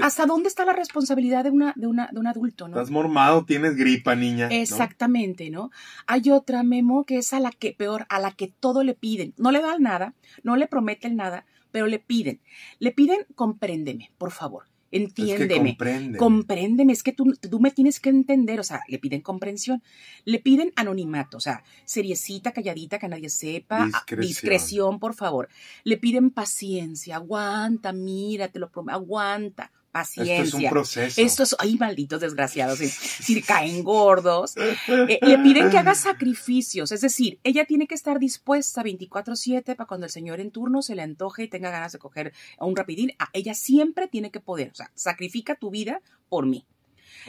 ¿hasta 0.00 0.26
dónde 0.26 0.48
está 0.48 0.64
la 0.64 0.72
responsabilidad 0.72 1.44
de, 1.44 1.50
una, 1.50 1.72
de, 1.76 1.86
una, 1.86 2.08
de 2.12 2.20
un 2.20 2.26
adulto, 2.26 2.68
no? 2.68 2.76
Estás 2.76 2.90
mormado, 2.90 3.44
tienes 3.44 3.76
gripa, 3.76 4.14
niña. 4.14 4.48
¿no? 4.48 4.54
Exactamente, 4.54 5.50
¿no? 5.50 5.70
Hay 6.06 6.30
otra, 6.30 6.62
Memo, 6.62 7.04
que 7.04 7.18
es 7.18 7.32
a 7.32 7.40
la 7.40 7.50
que, 7.50 7.72
peor, 7.72 8.06
a 8.08 8.18
la 8.18 8.32
que 8.32 8.48
todo 8.48 8.82
le 8.82 8.94
piden. 8.94 9.34
No 9.36 9.50
le 9.50 9.60
dan 9.60 9.82
nada, 9.82 10.14
no 10.42 10.56
le 10.56 10.66
prometen 10.66 11.16
nada, 11.16 11.46
pero 11.72 11.86
le 11.88 11.98
piden. 11.98 12.40
Le 12.78 12.92
piden, 12.92 13.26
compréndeme, 13.34 14.12
por 14.18 14.30
favor. 14.30 14.64
Es 14.92 15.00
que 15.14 15.22
Entiéndeme. 15.22 15.70
comprende. 15.70 16.18
Compréndeme, 16.18 16.92
es 16.92 17.02
que 17.02 17.12
tú, 17.12 17.32
tú 17.50 17.60
me 17.60 17.70
tienes 17.70 17.98
que 17.98 18.10
entender, 18.10 18.60
o 18.60 18.62
sea, 18.62 18.80
le 18.88 18.98
piden 18.98 19.22
comprensión, 19.22 19.82
le 20.26 20.38
piden 20.38 20.70
anonimato, 20.76 21.38
o 21.38 21.40
sea, 21.40 21.64
seriecita, 21.86 22.52
calladita, 22.52 22.98
que 22.98 23.08
nadie 23.08 23.30
sepa, 23.30 23.84
a- 23.84 23.86
Discreción. 23.86 24.20
discreción, 24.28 24.98
por 24.98 25.14
favor. 25.14 25.48
Le 25.84 25.96
piden 25.96 26.30
paciencia, 26.30 27.16
aguanta, 27.16 27.94
mira, 27.94 28.48
te 28.48 28.58
lo 28.58 28.70
prometo, 28.70 28.96
aguanta, 28.96 29.72
paciencia. 29.92 30.42
Esto 30.42 30.56
es 30.56 30.64
un 30.64 30.70
proceso. 30.70 31.20
Estos, 31.20 31.56
ay, 31.58 31.76
malditos 31.76 32.20
desgraciados, 32.20 32.80
es 32.80 32.98
decir, 33.18 33.44
caen 33.44 33.84
gordos. 33.84 34.54
Eh, 34.56 35.18
le 35.22 35.38
piden 35.38 35.70
que 35.70 35.78
haga 35.78 35.94
sacrificios, 35.94 36.90
es 36.90 37.02
decir, 37.02 37.38
ella 37.44 37.64
tiene 37.66 37.86
que 37.86 37.94
estar 37.94 38.18
dispuesta 38.18 38.82
24/7 38.82 39.76
para 39.76 39.86
cuando 39.86 40.06
el 40.06 40.10
señor 40.10 40.40
en 40.40 40.50
turno 40.50 40.82
se 40.82 40.96
le 40.96 41.02
antoje 41.02 41.44
y 41.44 41.48
tenga 41.48 41.70
ganas 41.70 41.92
de 41.92 41.98
coger 41.98 42.32
a 42.58 42.64
un 42.64 42.74
rapidín, 42.74 43.12
a 43.18 43.28
ella 43.32 43.54
siempre 43.54 44.08
tiene 44.08 44.30
que 44.30 44.40
poder, 44.40 44.70
o 44.72 44.74
sea, 44.74 44.90
sacrifica 44.94 45.54
tu 45.54 45.70
vida 45.70 46.00
por 46.28 46.46
mí. 46.46 46.66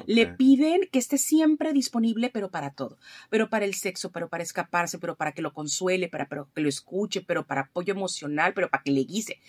Le 0.05 0.27
piden 0.27 0.89
que 0.91 0.99
esté 0.99 1.17
siempre 1.17 1.73
disponible, 1.73 2.29
pero 2.29 2.49
para 2.49 2.71
todo. 2.71 2.97
Pero 3.29 3.49
para 3.49 3.65
el 3.65 3.75
sexo, 3.75 4.11
pero 4.11 4.29
para 4.29 4.43
escaparse, 4.43 4.97
pero 4.97 5.15
para 5.15 5.33
que 5.33 5.41
lo 5.41 5.53
consuele, 5.53 6.09
para, 6.09 6.27
para 6.27 6.45
que 6.53 6.61
lo 6.61 6.69
escuche, 6.69 7.21
pero 7.21 7.45
para 7.45 7.61
apoyo 7.61 7.93
emocional, 7.93 8.53
pero 8.53 8.69
para 8.69 8.83
que 8.83 8.91
le 8.91 9.03
guise. 9.03 9.39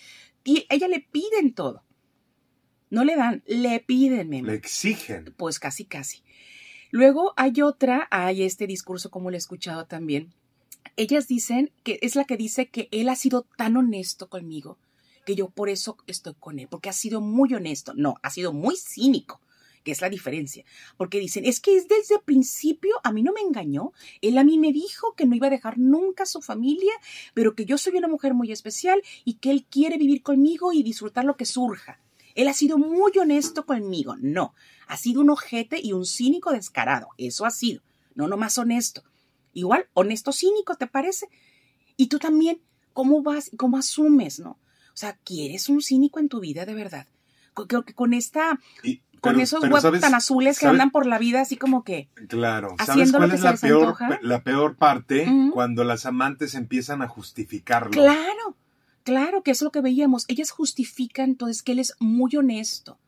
Y 0.44 0.66
ella 0.68 0.88
le 0.88 1.00
piden 1.00 1.54
todo. 1.54 1.83
No 2.94 3.02
le 3.02 3.16
dan, 3.16 3.42
le 3.48 3.80
piden, 3.80 4.28
Memo. 4.28 4.46
Le 4.46 4.54
exigen. 4.54 5.34
Pues 5.36 5.58
casi, 5.58 5.84
casi. 5.84 6.22
Luego 6.92 7.34
hay 7.36 7.60
otra, 7.60 8.06
hay 8.12 8.44
este 8.44 8.68
discurso 8.68 9.10
como 9.10 9.30
lo 9.30 9.36
he 9.36 9.38
escuchado 9.38 9.86
también. 9.86 10.32
Ellas 10.96 11.26
dicen 11.26 11.72
que 11.82 11.98
es 12.02 12.14
la 12.14 12.24
que 12.24 12.36
dice 12.36 12.68
que 12.68 12.88
él 12.92 13.08
ha 13.08 13.16
sido 13.16 13.48
tan 13.56 13.76
honesto 13.76 14.28
conmigo 14.28 14.78
que 15.26 15.34
yo 15.34 15.48
por 15.48 15.70
eso 15.70 15.96
estoy 16.06 16.34
con 16.38 16.60
él, 16.60 16.68
porque 16.70 16.88
ha 16.88 16.92
sido 16.92 17.20
muy 17.20 17.52
honesto. 17.52 17.94
No, 17.96 18.14
ha 18.22 18.30
sido 18.30 18.52
muy 18.52 18.76
cínico, 18.76 19.40
que 19.82 19.90
es 19.90 20.00
la 20.00 20.08
diferencia. 20.08 20.64
Porque 20.96 21.18
dicen, 21.18 21.46
es 21.46 21.58
que 21.58 21.76
es 21.76 21.88
desde 21.88 22.14
el 22.14 22.20
principio, 22.20 23.00
a 23.02 23.10
mí 23.10 23.24
no 23.24 23.32
me 23.32 23.40
engañó, 23.40 23.92
él 24.20 24.38
a 24.38 24.44
mí 24.44 24.56
me 24.56 24.72
dijo 24.72 25.14
que 25.16 25.26
no 25.26 25.34
iba 25.34 25.48
a 25.48 25.50
dejar 25.50 25.78
nunca 25.78 26.22
a 26.22 26.26
su 26.26 26.42
familia, 26.42 26.92
pero 27.32 27.56
que 27.56 27.64
yo 27.64 27.76
soy 27.76 27.96
una 27.96 28.06
mujer 28.06 28.34
muy 28.34 28.52
especial 28.52 29.02
y 29.24 29.34
que 29.34 29.50
él 29.50 29.66
quiere 29.68 29.98
vivir 29.98 30.22
conmigo 30.22 30.72
y 30.72 30.84
disfrutar 30.84 31.24
lo 31.24 31.36
que 31.36 31.44
surja. 31.44 31.98
Él 32.34 32.48
ha 32.48 32.52
sido 32.54 32.78
muy 32.78 33.12
honesto 33.18 33.64
conmigo. 33.66 34.16
No, 34.20 34.54
ha 34.88 34.96
sido 34.96 35.20
un 35.20 35.30
ojete 35.30 35.80
y 35.82 35.92
un 35.92 36.04
cínico 36.06 36.50
descarado. 36.52 37.08
Eso 37.18 37.44
ha 37.46 37.50
sido. 37.50 37.82
No 38.14 38.28
nomás 38.28 38.58
honesto. 38.58 39.02
Igual, 39.52 39.86
honesto 39.94 40.32
cínico, 40.32 40.74
¿te 40.76 40.86
parece? 40.86 41.28
Y 41.96 42.08
tú 42.08 42.18
también, 42.18 42.60
¿cómo 42.92 43.22
vas 43.22 43.52
y 43.52 43.56
cómo 43.56 43.76
asumes, 43.78 44.40
no? 44.40 44.50
O 44.92 44.96
sea, 44.96 45.16
¿quieres 45.24 45.68
un 45.68 45.80
cínico 45.80 46.18
en 46.20 46.28
tu 46.28 46.40
vida 46.40 46.64
de 46.66 46.74
verdad? 46.74 47.06
Co- 47.52 47.66
Creo 47.68 47.84
que 47.84 47.94
con 47.94 48.14
esta, 48.14 48.58
Y- 48.82 49.00
con 49.20 49.38
esos 49.40 49.60
pero 49.60 49.72
huevos 49.74 49.82
¿sabes- 49.82 50.00
tan 50.00 50.14
azules 50.14 50.58
que 50.58 50.66
sabes- 50.66 50.74
andan 50.74 50.90
por 50.90 51.06
la 51.06 51.18
vida 51.18 51.40
así 51.40 51.56
como 51.56 51.82
que, 51.84 52.08
Claro. 52.28 52.74
¿Sabes 52.84 53.10
cuál 53.12 53.30
es 53.32 53.40
la 53.42 53.54
peor, 53.56 53.82
antoja. 53.84 54.18
la 54.22 54.42
peor 54.42 54.76
parte? 54.76 55.26
Cuando 55.52 55.82
las 55.84 56.04
amantes 56.04 56.54
empiezan 56.56 57.00
a 57.02 57.08
justificarlo. 57.08 57.90
claro, 57.90 58.56
claro, 59.04 59.42
que 59.42 59.52
es 59.52 59.62
lo 59.62 59.70
que 59.70 59.80
veíamos. 59.80 60.25
Ellas 60.28 60.50
justifican 60.50 61.30
entonces 61.30 61.62
que 61.62 61.73
él 61.73 61.78
es 61.78 61.94
muy 62.00 62.34
honesto, 62.37 62.99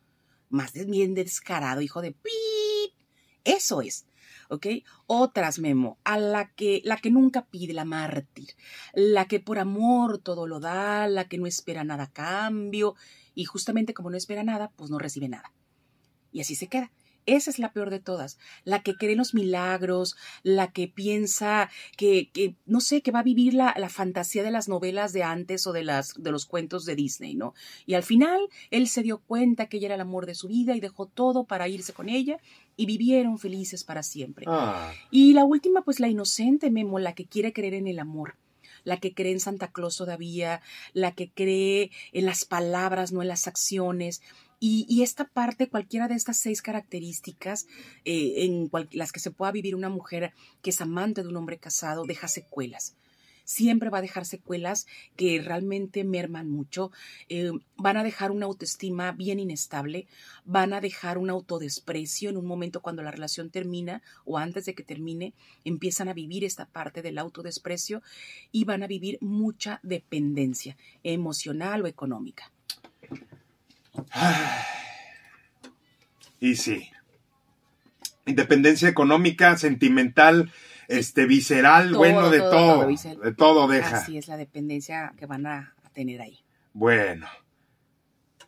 más 0.49 0.73
bien 0.73 1.15
descarado, 1.15 1.83
hijo 1.83 2.03
de 2.03 2.13
pip. 2.13 2.95
Eso 3.43 3.83
es. 3.83 4.07
¿Ok? 4.49 4.67
Otras, 5.07 5.59
Memo, 5.59 5.99
a 6.05 6.19
la 6.19 6.53
que, 6.53 6.81
la 6.85 6.99
que 6.99 7.11
nunca 7.11 7.47
pide, 7.47 7.73
la 7.73 7.85
mártir, 7.85 8.51
la 8.95 9.27
que 9.27 9.41
por 9.41 9.59
amor 9.59 10.19
todo 10.19 10.47
lo 10.47 10.61
da, 10.61 11.09
la 11.09 11.29
que 11.29 11.39
no 11.39 11.49
espera 11.49 11.83
nada 11.83 12.05
a 12.05 12.13
cambio, 12.13 12.95
y 13.35 13.45
justamente 13.45 13.93
como 13.93 14.11
no 14.11 14.17
espera 14.17 14.45
nada, 14.45 14.71
pues 14.77 14.89
no 14.89 15.01
recibe 15.01 15.29
nada. 15.29 15.53
Y 16.31 16.41
así 16.41 16.55
se 16.55 16.69
queda. 16.69 16.93
Esa 17.27 17.51
es 17.51 17.59
la 17.59 17.73
peor 17.73 17.91
de 17.91 18.01
todas, 18.01 18.39
la 18.65 18.83
que 18.83 18.95
cree 18.95 19.13
en 19.13 19.19
los 19.19 19.35
milagros, 19.35 20.17
la 20.43 20.73
que 20.73 20.89
piensa 20.89 21.71
que, 21.97 22.31
que, 22.31 22.55
no 22.67 22.81
sé, 22.81 23.03
que 23.03 23.11
va 23.11 23.21
a 23.21 23.25
vivir 23.25 23.55
la, 23.55 23.75
la 23.77 23.89
fantasía 23.89 24.43
de 24.43 24.51
las 24.51 24.69
novelas 24.69 25.13
de 25.13 25.23
antes 25.23 25.67
o 25.67 25.73
de, 25.73 25.85
las, 25.85 26.15
de 26.17 26.31
los 26.31 26.47
cuentos 26.47 26.85
de 26.85 26.97
Disney, 26.97 27.35
¿no? 27.35 27.55
Y 27.85 27.95
al 27.95 28.03
final 28.03 28.41
él 28.71 28.89
se 28.89 29.03
dio 29.03 29.19
cuenta 29.19 29.67
que 29.67 29.79
ella 29.79 29.87
era 29.87 29.95
el 29.97 30.01
amor 30.01 30.27
de 30.27 30.35
su 30.35 30.49
vida 30.49 30.77
y 30.77 30.81
dejó 30.81 31.07
todo 31.07 31.45
para 31.45 31.69
irse 31.69 31.93
con 31.93 32.09
ella 32.09 32.39
y 32.77 32.87
vivieron 32.87 33.39
felices 33.39 33.85
para 33.85 34.03
siempre. 34.03 34.47
Ah, 34.49 34.93
Y 35.11 35.33
la 35.33 35.45
última, 35.45 35.83
pues 35.83 36.01
la 36.01 36.09
inocente, 36.09 36.71
Memo, 36.71 36.99
la 36.99 37.15
que 37.15 37.27
quiere 37.27 37.53
creer 37.53 37.75
en 37.75 37.87
el 37.87 37.99
amor, 37.99 38.37
la 38.85 38.99
que 38.99 39.15
cree 39.15 39.33
en 39.33 39.41
Santa 39.41 39.73
Claus 39.73 39.97
todavía, 39.97 40.61
la 40.93 41.13
que 41.13 41.31
cree 41.31 41.91
en 42.13 42.27
las 42.27 42.45
palabras, 42.45 43.13
no 43.13 43.23
en 43.23 43.29
las 43.29 43.49
acciones. 43.49 44.23
Y, 44.59 45.03
esta 45.03 45.27
parte, 45.27 45.69
cualquiera 45.69 46.09
de 46.09 46.15
estas 46.15 46.39
seis 46.39 46.63
características, 46.63 47.67
eh, 48.07 48.45
en 48.45 48.71
las 48.93 49.13
que 49.13 49.21
se 49.21 49.31
pueda 49.31 49.53
vivir 49.53 49.77
una 49.77 49.91
mujer 49.91 50.33
que 50.63 50.71
es 50.71 50.81
amante 50.81 51.23
de 51.23 51.29
un 51.29 51.37
hombre 51.37 51.59
casado, 51.59 52.05
deja 52.05 52.27
secuelas. 52.27 52.97
Siempre 53.45 53.91
va 53.91 53.99
a 53.99 54.03
dejar 54.03 54.25
secuelas 54.25 54.87
que 55.15 55.41
realmente 55.41 56.03
merman 56.05 56.51
mucho, 56.51 56.91
eh, 57.29 57.53
van 57.77 57.97
a 57.97 58.03
dejar 58.03 58.33
una 58.33 58.47
autoestima 58.47 59.13
bien 59.13 59.39
inestable, 59.39 60.09
van 60.45 60.73
a 60.73 60.81
dejar 60.81 61.17
un 61.19 61.31
autodesprecio 61.31 62.31
en 62.31 62.39
un 62.39 62.47
momento 62.47 62.81
cuando 62.81 63.03
la 63.03 63.13
relación 63.13 63.51
termina 63.51 64.03
o 64.25 64.39
antes 64.39 64.65
de 64.65 64.75
que 64.75 64.83
termine, 64.83 65.33
empiezan 65.65 66.09
a 66.09 66.15
vivir 66.15 66.45
esta 66.45 66.67
parte 66.67 67.03
del 67.03 67.19
autodesprecio 67.19 68.03
y 68.51 68.65
van 68.65 68.83
a 68.83 68.89
vivir 68.89 69.19
mucha 69.21 69.79
dependencia 69.85 70.77
emocional 71.05 71.83
o 71.83 71.87
económica. 71.87 72.51
Y 76.41 76.57
sí. 76.57 76.91
Independencia 78.27 78.89
económica, 78.89 79.57
sentimental, 79.57 80.51
este, 80.89 81.27
visceral, 81.27 81.91
Todo, 81.91 81.99
bueno, 81.99 82.31
de 82.31 82.39
todo, 82.39 82.51
todo. 82.51 82.75
todo, 82.79 82.87
visceral. 82.87 83.21
de 83.21 83.35
todo 83.35 83.69
deja. 83.69 83.97
Así 83.99 84.19
es 84.19 84.29
la 84.29 84.37
dependencia 84.37 85.13
que 85.17 85.27
van 85.27 85.47
a, 85.47 85.75
a 85.85 85.91
tener 85.91 86.21
ahí. 86.21 86.41
Bueno. 86.73 87.27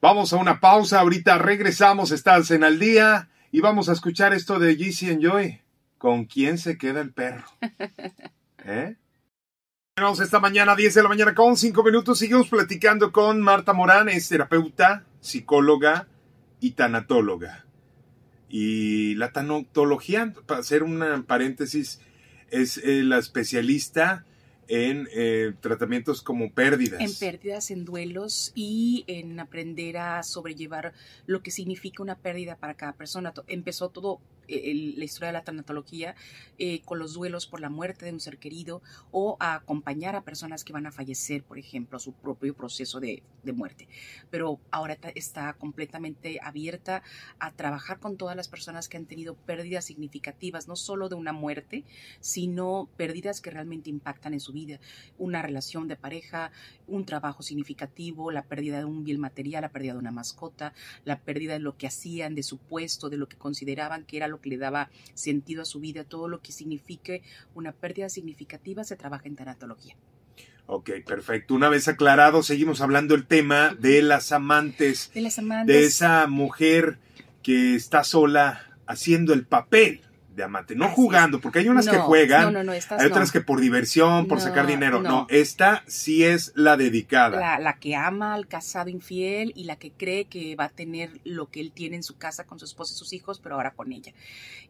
Vamos 0.01 0.33
a 0.33 0.37
una 0.37 0.61
pausa, 0.61 1.01
ahorita 1.01 1.39
regresamos, 1.39 2.13
estás 2.13 2.53
en 2.53 2.63
al 2.63 2.79
día 2.79 3.31
y 3.51 3.61
vamos 3.61 3.89
a 3.89 3.93
escuchar 3.93 4.33
esto 4.33 4.59
de 4.59 4.77
GC 4.77 5.11
Enjoy. 5.11 5.61
¿Con 5.99 6.27
quién 6.27 6.59
se 6.59 6.79
queda 6.79 7.01
el 7.01 7.13
perro? 7.13 7.45
¿Eh? 8.65 8.97
Esta 10.21 10.39
mañana, 10.39 10.77
10 10.77 10.95
de 10.95 11.03
la 11.03 11.09
mañana 11.09 11.35
con 11.35 11.57
5 11.57 11.83
minutos. 11.83 12.21
Seguimos 12.21 12.49
platicando 12.49 13.11
con 13.11 13.41
Marta 13.41 13.73
Morán, 13.73 14.09
es 14.09 14.29
terapeuta, 14.29 15.03
psicóloga 15.21 16.09
y 16.61 16.73
tanatóloga. 16.73 17.65
Y 18.49 19.15
la 19.17 19.33
tanatología, 19.33 20.33
para 20.47 20.61
hacer 20.61 20.83
un 20.83 21.25
paréntesis, 21.27 22.01
es 22.51 22.79
eh, 22.79 23.03
la 23.03 23.19
especialista 23.19 24.25
en 24.69 25.09
eh, 25.13 25.55
tratamientos 25.61 26.23
como 26.23 26.53
pérdidas. 26.53 27.01
En 27.01 27.15
pérdidas, 27.15 27.71
en 27.71 27.85
duelos 27.85 28.53
y 28.55 29.05
en 29.07 29.41
aprender 29.41 29.97
a 29.97 30.23
sobrellevar 30.23 30.93
lo 31.27 31.43
que 31.43 31.51
significa 31.51 32.03
una 32.03 32.17
pérdida 32.17 32.57
para 32.57 32.75
cada 32.75 32.93
persona. 32.93 33.33
Empezó 33.47 33.89
todo 33.89 34.21
el- 34.49 34.99
la 34.99 35.05
historia 35.05 35.29
de 35.29 35.33
la 35.35 35.45
tanatología 35.45 36.15
eh, 36.59 36.83
con 36.85 36.99
los 36.99 37.15
duelos 37.15 37.47
por 37.47 37.61
la 37.61 37.69
muerte 37.69 38.07
de 38.07 38.13
un 38.13 38.21
ser 38.21 38.39
querido 38.39 38.83
o 39.11 39.37
a 39.41 39.55
acompañar 39.55 40.17
a 40.17 40.23
personas 40.25 40.65
que 40.65 40.73
van 40.73 40.87
a 40.87 40.93
fallecer, 40.93 41.45
por 41.45 41.59
ejemplo, 41.59 41.99
su 41.99 42.13
propio 42.13 42.55
proceso 42.55 43.01
de, 43.01 43.23
muerte. 43.55 43.89
Pero 44.31 44.61
ahora 44.71 44.99
está 45.15 45.55
completamente 45.55 46.39
abierta 46.43 47.03
a 47.39 47.53
trabajar 47.53 47.99
con 47.99 48.19
todas 48.19 48.37
las 48.37 48.47
personas 48.47 48.89
que 48.89 48.99
han 48.99 49.07
tenido 49.07 49.37
pérdidas 49.37 49.87
significativas, 49.87 50.69
no 50.69 50.77
solo 50.77 51.09
de 51.09 51.15
una 51.15 51.33
muerte, 51.33 51.85
sino 52.21 52.91
pérdidas 52.99 53.41
que 53.41 53.51
realmente 53.51 53.89
impactan 53.89 54.35
en 54.35 54.41
su 54.41 54.53
vida. 54.53 54.81
Una 55.17 55.41
relación 55.41 55.89
de 55.89 55.97
pareja, 55.97 56.53
un 56.87 57.07
trabajo 57.07 57.43
significativo, 57.43 58.31
la 58.31 58.43
pérdida 58.43 58.79
de 58.79 58.85
un 58.85 59.03
bien 59.05 59.19
material, 59.19 59.63
la 59.63 59.73
pérdida 59.73 59.95
de 59.95 59.99
una 60.01 60.11
mascota, 60.11 60.75
la 61.07 61.21
pérdida 61.21 61.55
de 61.55 61.61
lo 61.61 61.77
que 61.79 61.87
hacían, 61.87 62.35
de 62.35 62.43
su 62.43 62.59
puesto, 62.59 63.09
de 63.09 63.17
lo 63.17 63.29
que 63.29 63.39
consideraban 63.39 64.05
que 64.05 64.19
era 64.19 64.29
lo 64.29 64.38
que 64.41 64.51
le 64.51 64.59
daba 64.59 64.91
sentido 65.15 65.63
a 65.63 65.65
su 65.65 65.81
vida, 65.81 66.05
todo 66.05 66.29
lo 66.29 66.41
que 66.41 66.53
signifique 66.53 67.23
una 67.55 67.73
pérdida 67.73 68.09
significativa 68.09 68.85
se 68.85 68.97
trabaja 68.97 69.27
en 69.29 69.37
tanatología. 69.37 69.97
Ok, 70.67 70.91
perfecto. 71.07 71.55
Una 71.55 71.71
vez 71.71 71.89
aclarado, 71.89 72.43
seguimos 72.43 72.81
hablando 72.83 73.15
el 73.15 73.27
tema 73.27 73.75
de 73.79 74.03
las 74.03 74.33
amantes, 74.33 75.11
De 75.15 75.23
las 75.23 75.39
amantes. 75.39 75.75
de 75.75 75.85
esa 75.87 76.27
mujer 76.27 76.99
que 77.43 77.75
está 77.75 78.05
sola 78.05 78.77
haciendo 78.87 79.33
el 79.33 79.47
papel 79.47 80.03
de 80.39 80.45
amante, 80.45 80.75
no 80.75 80.89
jugando, 80.89 81.39
porque 81.41 81.59
hay 81.59 81.69
unas 81.69 81.87
que 81.87 81.99
juegan, 81.99 82.53
No, 82.55 82.65
no, 82.65 82.73
hay 82.73 83.07
otras 83.07 83.31
que 83.31 83.43
por 83.43 83.61
diversión, 83.61 84.27
por 84.27 84.41
sacar 84.41 84.67
dinero. 84.67 85.03
No. 85.03 85.27
esta 85.29 85.83
sí 85.87 86.25
es 86.25 86.53
la 86.55 86.79
dedicada. 86.79 87.39
La, 87.39 87.59
la 87.59 87.79
que 87.79 87.95
ama 87.95 88.33
al 88.33 88.47
casado 88.49 88.89
infiel 88.89 89.53
y 89.55 89.65
la 89.65 89.77
que 89.77 89.91
cree 89.91 90.25
que 90.25 90.57
va 90.57 90.65
a 90.65 90.69
tener 90.71 91.21
lo 91.25 91.51
que 91.51 91.61
él 91.61 91.73
tiene 91.73 91.97
en 91.97 92.03
su 92.03 92.17
casa 92.17 92.45
con 92.45 92.59
su 92.59 92.65
esposa 92.65 92.95
y 92.95 92.97
sus 92.97 93.13
hijos, 93.13 93.41
pero 93.41 93.57
ahora 93.57 93.73
con 93.73 93.93
ella. 93.93 94.13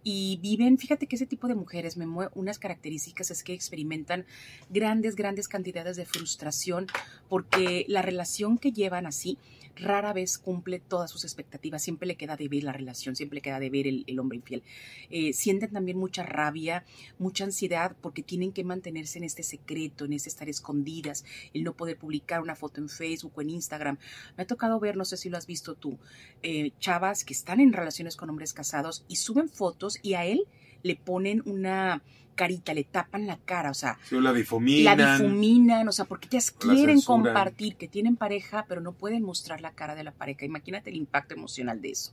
Y 0.02 0.38
viven, 0.42 0.78
fíjate 0.78 1.06
que 1.06 1.16
ese 1.16 1.26
tipo 1.26 1.46
de 1.48 1.54
mujeres, 1.54 1.96
me 1.96 2.06
mue- 2.06 2.30
unas 2.34 2.58
características 2.58 3.30
es 3.30 3.42
que 3.44 3.52
experimentan 3.52 4.24
grandes, 4.70 5.14
grandes 5.16 5.48
cantidades 5.48 5.96
de 5.96 6.06
frustración 6.06 6.86
porque 7.28 7.84
la 7.88 8.00
relación 8.02 8.58
que 8.58 8.72
llevan 8.72 9.06
así 9.06 9.36
rara 9.78 10.12
vez 10.12 10.38
cumple 10.38 10.80
todas 10.80 11.10
sus 11.10 11.24
expectativas, 11.24 11.82
siempre 11.82 12.06
le 12.06 12.16
queda 12.16 12.36
de 12.36 12.48
ver 12.48 12.64
la 12.64 12.72
relación, 12.72 13.16
siempre 13.16 13.36
le 13.36 13.42
queda 13.42 13.60
de 13.60 13.70
ver 13.70 13.86
el, 13.86 14.18
hombre 14.18 14.36
infiel. 14.36 14.62
Eh, 15.10 15.32
sienten 15.32 15.72
también 15.72 15.98
mucha 15.98 16.22
rabia, 16.22 16.84
mucha 17.18 17.44
ansiedad 17.44 17.96
porque 18.00 18.22
tienen 18.22 18.52
que 18.52 18.64
mantenerse 18.64 19.18
en 19.18 19.24
este 19.24 19.42
secreto, 19.42 20.04
en 20.04 20.12
este 20.12 20.28
estar 20.28 20.48
escondidas, 20.48 21.24
el 21.54 21.64
no 21.64 21.74
poder 21.74 21.96
publicar 21.96 22.40
una 22.40 22.54
foto 22.54 22.80
en 22.80 22.88
Facebook 22.88 23.32
o 23.36 23.42
en 23.42 23.50
Instagram. 23.50 23.98
Me 24.36 24.42
ha 24.42 24.46
tocado 24.46 24.78
ver, 24.80 24.96
no 24.96 25.04
sé 25.04 25.16
si 25.16 25.28
lo 25.28 25.36
has 25.36 25.46
visto 25.46 25.74
tú, 25.74 25.98
eh, 26.42 26.72
chavas 26.78 27.24
que 27.24 27.32
están 27.32 27.60
en 27.60 27.72
relaciones 27.72 28.16
con 28.16 28.30
hombres 28.30 28.52
casados 28.52 29.04
y 29.08 29.16
suben 29.16 29.48
fotos 29.48 29.98
y 30.02 30.14
a 30.14 30.24
él 30.24 30.46
le 30.82 30.96
ponen 30.96 31.42
una 31.46 32.02
carita, 32.34 32.72
le 32.72 32.84
tapan 32.84 33.26
la 33.26 33.36
cara, 33.36 33.70
o 33.70 33.74
sea, 33.74 33.98
la 34.10 34.32
difuminan. 34.32 34.96
La 34.96 35.18
difuminan, 35.18 35.88
o 35.88 35.92
sea, 35.92 36.04
porque 36.04 36.28
ellas 36.30 36.52
quieren 36.52 37.00
compartir 37.02 37.74
que 37.76 37.88
tienen 37.88 38.16
pareja, 38.16 38.64
pero 38.68 38.80
no 38.80 38.92
pueden 38.92 39.24
mostrar 39.24 39.60
la 39.60 39.72
cara 39.72 39.96
de 39.96 40.04
la 40.04 40.12
pareja. 40.12 40.44
Imagínate 40.44 40.90
el 40.90 40.96
impacto 40.96 41.34
emocional 41.34 41.82
de 41.82 41.90
eso. 41.90 42.12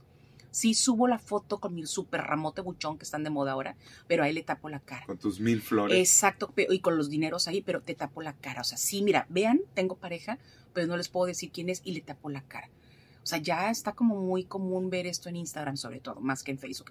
Sí, 0.50 0.74
subo 0.74 1.06
la 1.06 1.18
foto 1.18 1.58
con 1.58 1.74
mi 1.74 1.86
super 1.86 2.22
ramote 2.22 2.62
buchón 2.62 2.96
que 2.98 3.04
están 3.04 3.22
de 3.22 3.30
moda 3.30 3.52
ahora, 3.52 3.76
pero 4.08 4.24
ahí 4.24 4.32
le 4.32 4.42
tapo 4.42 4.68
la 4.68 4.80
cara. 4.80 5.04
Con 5.06 5.18
tus 5.18 5.38
mil 5.38 5.60
flores. 5.60 5.96
Exacto, 5.96 6.52
y 6.56 6.80
con 6.80 6.96
los 6.96 7.10
dineros 7.10 7.46
ahí, 7.46 7.60
pero 7.60 7.82
te 7.82 7.94
tapo 7.94 8.22
la 8.22 8.32
cara. 8.32 8.62
O 8.62 8.64
sea, 8.64 8.78
sí, 8.78 9.02
mira, 9.02 9.26
vean, 9.28 9.60
tengo 9.74 9.96
pareja, 9.96 10.38
pero 10.72 10.86
no 10.86 10.96
les 10.96 11.08
puedo 11.08 11.26
decir 11.26 11.50
quién 11.52 11.68
es 11.68 11.82
y 11.84 11.92
le 11.92 12.00
tapo 12.00 12.30
la 12.30 12.40
cara. 12.40 12.70
O 13.22 13.26
sea, 13.26 13.38
ya 13.38 13.70
está 13.70 13.92
como 13.92 14.14
muy 14.20 14.44
común 14.44 14.88
ver 14.88 15.06
esto 15.06 15.28
en 15.28 15.36
Instagram, 15.36 15.76
sobre 15.76 16.00
todo, 16.00 16.20
más 16.20 16.42
que 16.42 16.52
en 16.52 16.58
Facebook. 16.58 16.90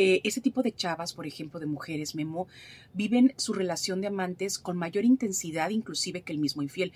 Eh, 0.00 0.20
ese 0.22 0.40
tipo 0.40 0.62
de 0.62 0.70
chavas, 0.70 1.12
por 1.12 1.26
ejemplo, 1.26 1.58
de 1.58 1.66
mujeres, 1.66 2.14
Memo, 2.14 2.46
viven 2.94 3.34
su 3.36 3.52
relación 3.52 4.00
de 4.00 4.06
amantes 4.06 4.60
con 4.60 4.76
mayor 4.76 5.04
intensidad 5.04 5.70
inclusive 5.70 6.22
que 6.22 6.32
el 6.32 6.38
mismo 6.38 6.62
infiel, 6.62 6.92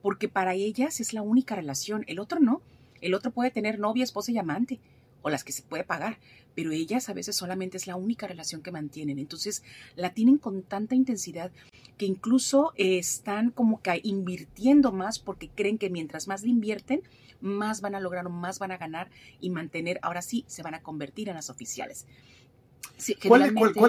porque 0.00 0.30
para 0.30 0.54
ellas 0.54 1.00
es 1.00 1.12
la 1.12 1.20
única 1.20 1.54
relación, 1.54 2.04
el 2.06 2.18
otro 2.18 2.40
no. 2.40 2.62
El 3.02 3.12
otro 3.12 3.30
puede 3.30 3.50
tener 3.50 3.78
novia, 3.78 4.04
esposa 4.04 4.32
y 4.32 4.38
amante, 4.38 4.80
o 5.20 5.28
las 5.28 5.44
que 5.44 5.52
se 5.52 5.60
puede 5.60 5.84
pagar, 5.84 6.18
pero 6.54 6.72
ellas 6.72 7.10
a 7.10 7.12
veces 7.12 7.36
solamente 7.36 7.76
es 7.76 7.86
la 7.86 7.96
única 7.96 8.26
relación 8.26 8.62
que 8.62 8.72
mantienen. 8.72 9.18
Entonces 9.18 9.62
la 9.94 10.14
tienen 10.14 10.38
con 10.38 10.62
tanta 10.62 10.94
intensidad 10.94 11.52
que 11.98 12.06
incluso 12.06 12.72
están 12.76 13.50
como 13.50 13.82
que 13.82 14.00
invirtiendo 14.02 14.92
más 14.92 15.18
porque 15.18 15.50
creen 15.50 15.76
que 15.76 15.90
mientras 15.90 16.26
más 16.26 16.42
le 16.42 16.48
invierten, 16.48 17.02
más 17.42 17.82
van 17.82 17.94
a 17.94 18.00
lograr 18.00 18.26
o 18.26 18.30
más 18.30 18.58
van 18.58 18.72
a 18.72 18.78
ganar 18.78 19.10
y 19.42 19.50
mantener, 19.50 19.98
ahora 20.00 20.22
sí, 20.22 20.46
se 20.46 20.62
van 20.62 20.72
a 20.72 20.82
convertir 20.82 21.28
en 21.28 21.34
las 21.34 21.50
oficiales. 21.50 22.06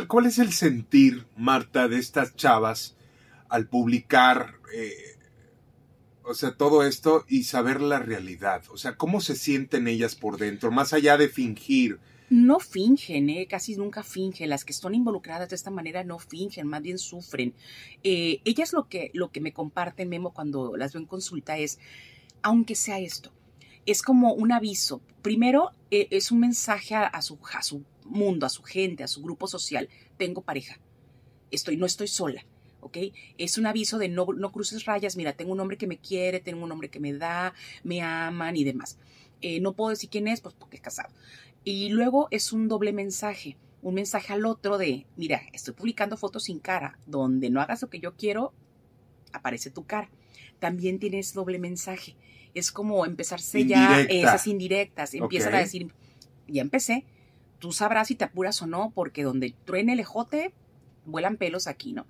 ¿Cuál, 0.07 0.25
es 0.25 0.39
el 0.39 0.53
sentir, 0.53 1.25
Marta, 1.35 1.87
de 1.87 1.97
estas 1.97 2.35
chavas 2.35 2.95
al 3.49 3.67
publicar, 3.67 4.55
eh, 4.73 5.17
o 6.23 6.33
sea, 6.33 6.55
todo 6.55 6.83
esto 6.83 7.25
y 7.27 7.43
saber 7.43 7.81
la 7.81 7.99
realidad? 7.99 8.63
O 8.71 8.77
sea, 8.77 8.95
¿cómo 8.95 9.21
se 9.21 9.35
sienten 9.35 9.87
ellas 9.87 10.15
por 10.15 10.37
dentro, 10.37 10.71
más 10.71 10.93
allá 10.93 11.17
de 11.17 11.29
fingir? 11.29 11.99
No 12.29 12.59
fingen, 12.59 13.29
¿eh? 13.29 13.47
casi 13.47 13.77
nunca 13.77 14.03
fingen. 14.03 14.49
Las 14.49 14.65
que 14.65 14.73
están 14.73 14.93
involucradas 14.93 15.49
de 15.49 15.55
esta 15.55 15.71
manera 15.71 16.03
no 16.03 16.19
fingen, 16.19 16.67
más 16.67 16.81
bien 16.81 16.97
sufren. 16.97 17.53
Eh, 18.03 18.41
ellas 18.43 18.73
lo 18.73 18.89
que, 18.89 19.11
lo 19.13 19.31
que 19.31 19.39
me 19.39 19.53
comparten, 19.53 20.09
Memo, 20.09 20.33
cuando 20.33 20.75
las 20.75 20.91
veo 20.91 21.01
en 21.01 21.07
consulta 21.07 21.57
es, 21.57 21.79
aunque 22.41 22.75
sea 22.75 22.99
esto, 22.99 23.31
es 23.85 24.01
como 24.01 24.33
un 24.33 24.51
aviso. 24.51 25.01
Primero, 25.21 25.71
eh, 25.89 26.07
es 26.11 26.31
un 26.31 26.41
mensaje 26.41 26.95
a, 26.95 27.21
su, 27.21 27.39
a 27.53 27.63
su 27.63 27.85
mundo, 28.07 28.45
a 28.45 28.49
su 28.49 28.63
gente, 28.63 29.03
a 29.03 29.07
su 29.07 29.21
grupo 29.21 29.47
social. 29.47 29.89
Tengo 30.17 30.41
pareja. 30.41 30.79
Estoy, 31.51 31.77
no 31.77 31.85
estoy 31.85 32.07
sola. 32.07 32.45
¿ok? 32.81 32.97
Es 33.37 33.57
un 33.57 33.65
aviso 33.65 33.97
de 33.97 34.09
no, 34.09 34.27
no 34.35 34.51
cruces 34.51 34.85
rayas. 34.85 35.17
Mira, 35.17 35.33
tengo 35.33 35.51
un 35.51 35.59
hombre 35.59 35.77
que 35.77 35.87
me 35.87 35.97
quiere, 35.97 36.39
tengo 36.39 36.63
un 36.63 36.71
hombre 36.71 36.89
que 36.89 36.99
me 36.99 37.13
da, 37.13 37.53
me 37.83 38.01
aman 38.01 38.55
y 38.55 38.63
demás. 38.63 38.97
Eh, 39.41 39.59
no 39.59 39.73
puedo 39.73 39.91
decir 39.91 40.09
quién 40.09 40.27
es, 40.27 40.41
pues 40.41 40.55
porque 40.55 40.77
es 40.77 40.81
casado. 40.81 41.13
Y 41.63 41.89
luego 41.89 42.27
es 42.31 42.53
un 42.53 42.67
doble 42.67 42.93
mensaje. 42.93 43.57
Un 43.81 43.93
mensaje 43.93 44.33
al 44.33 44.45
otro 44.45 44.77
de, 44.77 45.05
mira, 45.15 45.41
estoy 45.53 45.73
publicando 45.73 46.17
fotos 46.17 46.45
sin 46.45 46.59
cara. 46.59 46.97
Donde 47.05 47.49
no 47.49 47.61
hagas 47.61 47.81
lo 47.81 47.89
que 47.89 47.99
yo 47.99 48.15
quiero, 48.15 48.53
aparece 49.33 49.69
tu 49.69 49.85
cara. 49.85 50.09
También 50.59 50.99
tienes 50.99 51.33
doble 51.33 51.59
mensaje 51.59 52.15
es 52.59 52.71
como 52.71 53.05
empezarse 53.05 53.65
ya 53.65 54.01
esas 54.01 54.47
indirectas, 54.47 55.13
empiezan 55.13 55.53
a 55.53 55.59
decir, 55.59 55.93
ya 56.47 56.61
empecé, 56.61 57.05
tú 57.59 57.71
sabrás 57.71 58.07
si 58.07 58.15
te 58.15 58.25
apuras 58.25 58.61
o 58.61 58.67
no, 58.67 58.91
porque 58.93 59.23
donde 59.23 59.55
truene 59.65 59.93
el 59.93 59.99
ejote, 59.99 60.53
vuelan 61.05 61.37
pelos 61.37 61.67
aquí, 61.67 61.93
¿no? 61.93 62.05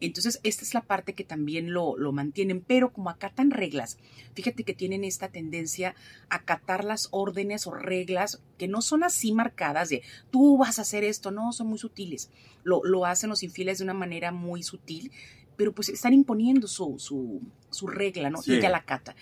Entonces, 0.00 0.38
esta 0.44 0.62
es 0.62 0.74
la 0.74 0.82
parte 0.82 1.12
que 1.12 1.24
también 1.24 1.72
lo, 1.72 1.96
lo, 1.96 2.12
mantienen, 2.12 2.60
pero 2.60 2.92
como 2.92 3.10
acatan 3.10 3.50
reglas, 3.50 3.98
fíjate 4.34 4.62
que 4.62 4.72
tienen 4.72 5.02
esta 5.02 5.28
tendencia 5.28 5.96
a 6.28 6.36
acatar 6.36 6.84
las 6.84 7.08
órdenes 7.10 7.66
o 7.66 7.72
reglas 7.72 8.40
que 8.58 8.68
no 8.68 8.80
son 8.80 9.02
así 9.02 9.32
marcadas 9.32 9.88
de 9.88 10.02
tú 10.30 10.56
vas 10.56 10.78
a 10.78 10.82
hacer 10.82 11.02
esto, 11.02 11.32
no, 11.32 11.52
son 11.52 11.66
muy 11.66 11.78
sutiles. 11.78 12.30
Lo, 12.62 12.84
lo 12.84 13.06
hacen 13.06 13.28
los 13.28 13.42
infieles 13.42 13.78
de 13.78 13.84
una 13.84 13.94
manera 13.94 14.30
muy 14.30 14.62
sutil, 14.62 15.10
pero 15.56 15.72
pues 15.72 15.88
están 15.88 16.14
imponiendo 16.14 16.68
su, 16.68 17.00
su, 17.00 17.40
su 17.70 17.88
regla, 17.88 18.30
¿no? 18.30 18.38
Y 18.46 18.54
ella 18.54 18.68
la 18.68 18.78
acata. 18.78 19.16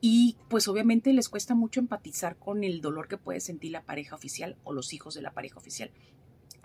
Y 0.00 0.36
pues 0.48 0.68
obviamente 0.68 1.12
les 1.12 1.28
cuesta 1.28 1.54
mucho 1.54 1.80
empatizar 1.80 2.36
con 2.36 2.64
el 2.64 2.80
dolor 2.80 3.08
que 3.08 3.16
puede 3.16 3.40
sentir 3.40 3.72
la 3.72 3.82
pareja 3.82 4.14
oficial 4.14 4.56
o 4.64 4.72
los 4.72 4.92
hijos 4.92 5.14
de 5.14 5.22
la 5.22 5.32
pareja 5.32 5.58
oficial. 5.58 5.90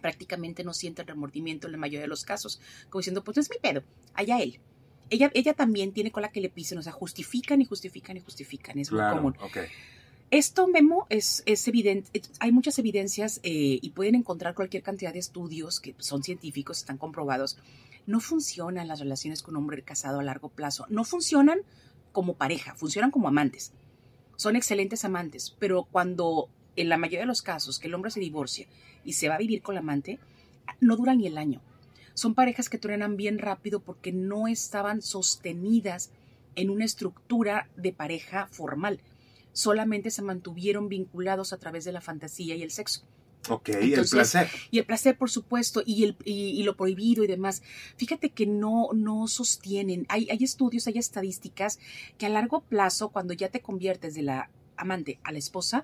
Prácticamente 0.02 0.64
no 0.64 0.74
sienten 0.74 1.08
remordimiento 1.08 1.68
en 1.68 1.74
la 1.74 1.78
mayoría 1.78 2.02
de 2.02 2.08
los 2.08 2.26
casos, 2.26 2.60
como 2.90 3.02
diciendo, 3.02 3.24
pues 3.24 3.38
es 3.38 3.50
mi 3.50 3.58
pedo, 3.62 3.84
allá 4.14 4.40
él. 4.40 4.60
Ella, 5.10 5.30
ella 5.34 5.54
también 5.54 5.92
tiene 5.92 6.12
cola 6.12 6.32
que 6.32 6.42
le 6.42 6.50
pisen, 6.50 6.78
o 6.78 6.82
sea, 6.82 6.94
justifican 6.94 7.62
y 7.62 7.66
justifican 7.66 8.18
y 8.18 8.22
justifican, 8.22 8.80
es 8.80 8.92
muy 8.92 9.02
común. 9.02 9.36
Esto, 10.32 10.66
Memo, 10.70 11.08
es, 11.10 11.44
es 11.46 11.68
evidente, 11.68 12.22
hay 12.40 12.54
muchas 12.54 12.80
evidencias 12.80 13.42
eh, 13.44 13.80
y 13.82 13.90
pueden 13.90 14.16
encontrar 14.16 14.56
cualquier 14.56 14.82
cantidad 14.82 15.12
de 15.12 15.20
estudios 15.20 15.82
que 15.82 15.94
son 16.00 16.24
científicos, 16.24 16.78
están 16.78 16.98
comprobados. 16.98 17.58
No 18.08 18.22
funcionan 18.22 18.88
las 18.88 19.02
relaciones 19.02 19.44
con 19.44 19.56
un 19.58 19.64
hombre 19.64 19.84
casado 19.84 20.22
a 20.22 20.24
largo 20.24 20.48
plazo. 20.48 20.86
No 20.90 21.04
funcionan 21.04 21.60
como 22.12 22.36
pareja, 22.36 22.76
funcionan 22.76 23.12
como 23.12 23.28
amantes. 23.28 23.74
Son 24.36 24.56
excelentes 24.56 25.06
amantes, 25.06 25.56
pero 25.60 25.84
cuando 25.84 26.50
en 26.76 26.90
la 26.90 26.98
mayoría 26.98 27.22
de 27.22 27.26
los 27.26 27.42
casos 27.42 27.80
que 27.80 27.88
el 27.88 27.94
hombre 27.94 28.12
se 28.12 28.20
divorcia 28.20 28.68
y 29.04 29.14
se 29.14 29.30
va 29.30 29.36
a 29.36 29.40
vivir 29.40 29.62
con 29.62 29.76
la 29.76 29.82
amante, 29.82 30.20
no 30.80 30.96
duran 30.96 31.18
ni 31.18 31.28
el 31.28 31.38
año. 31.38 31.62
Son 32.14 32.36
parejas 32.36 32.70
que 32.70 32.78
truenan 32.78 33.18
bien 33.18 33.40
rápido 33.40 33.80
porque 33.80 34.12
no 34.12 34.48
estaban 34.48 35.02
sostenidas 35.02 36.12
en 36.56 36.70
una 36.70 36.86
estructura 36.86 37.70
de 37.76 37.94
pareja 37.94 38.48
formal. 38.48 39.00
Solamente 39.54 40.12
se 40.12 40.22
mantuvieron 40.22 40.90
vinculados 40.90 41.54
a 41.54 41.58
través 41.58 41.86
de 41.86 41.92
la 41.92 42.02
fantasía 42.02 42.56
y 42.56 42.64
el 42.64 42.72
sexo. 42.72 43.04
Ok, 43.50 43.70
el 43.70 44.08
placer. 44.08 44.48
Y 44.70 44.80
el 44.80 44.86
placer, 44.86 45.18
por 45.18 45.30
supuesto, 45.30 45.82
y, 45.86 46.04
el, 46.04 46.16
y, 46.26 46.62
lo 46.64 46.76
prohibido 46.76 47.24
y 47.24 47.28
demás. 47.28 47.64
Fíjate 47.98 48.30
que 48.30 48.46
no, 48.46 48.90
no 48.94 49.28
sostienen. 49.28 50.06
Hay, 50.10 50.28
hay 50.30 50.44
estudios, 50.44 50.88
hay 50.88 50.98
estadísticas 50.98 51.80
que 52.18 52.28
a 52.28 52.30
largo 52.30 52.62
plazo, 52.62 53.10
cuando 53.10 53.34
ya 53.34 53.50
te 53.50 53.62
conviertes 53.62 54.14
de 54.14 54.22
la 54.22 54.50
amante 54.78 55.20
a 55.24 55.32
la 55.32 55.40
esposa, 55.40 55.84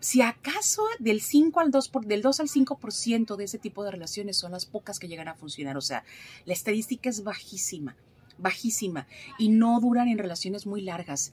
si 0.00 0.20
acaso 0.20 0.82
del 0.98 1.22
5 1.22 1.60
al 1.60 1.70
2 1.70 1.88
por, 1.88 2.04
del 2.04 2.20
2 2.20 2.40
al 2.40 2.48
5% 2.48 3.36
de 3.36 3.44
ese 3.44 3.58
tipo 3.58 3.84
de 3.84 3.90
relaciones 3.90 4.36
son 4.36 4.52
las 4.52 4.66
pocas 4.66 4.98
que 4.98 5.08
llegan 5.08 5.28
a 5.28 5.34
funcionar, 5.34 5.78
o 5.78 5.80
sea, 5.80 6.04
la 6.44 6.52
estadística 6.52 7.08
es 7.08 7.24
bajísima, 7.24 7.96
bajísima 8.36 9.06
y 9.38 9.48
no 9.48 9.80
duran 9.80 10.08
en 10.08 10.18
relaciones 10.18 10.66
muy 10.66 10.82
largas 10.82 11.32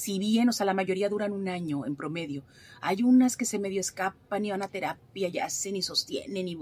si 0.00 0.18
bien, 0.18 0.48
o 0.48 0.52
sea, 0.52 0.64
la 0.64 0.72
mayoría 0.72 1.10
duran 1.10 1.30
un 1.30 1.46
año 1.46 1.84
en 1.84 1.94
promedio, 1.94 2.42
hay 2.80 3.02
unas 3.02 3.36
que 3.36 3.44
se 3.44 3.58
medio 3.58 3.82
escapan 3.82 4.42
y 4.46 4.50
van 4.50 4.62
a 4.62 4.68
terapia 4.68 5.28
y 5.28 5.38
hacen 5.38 5.76
y 5.76 5.82
sostienen 5.82 6.48
y 6.48 6.56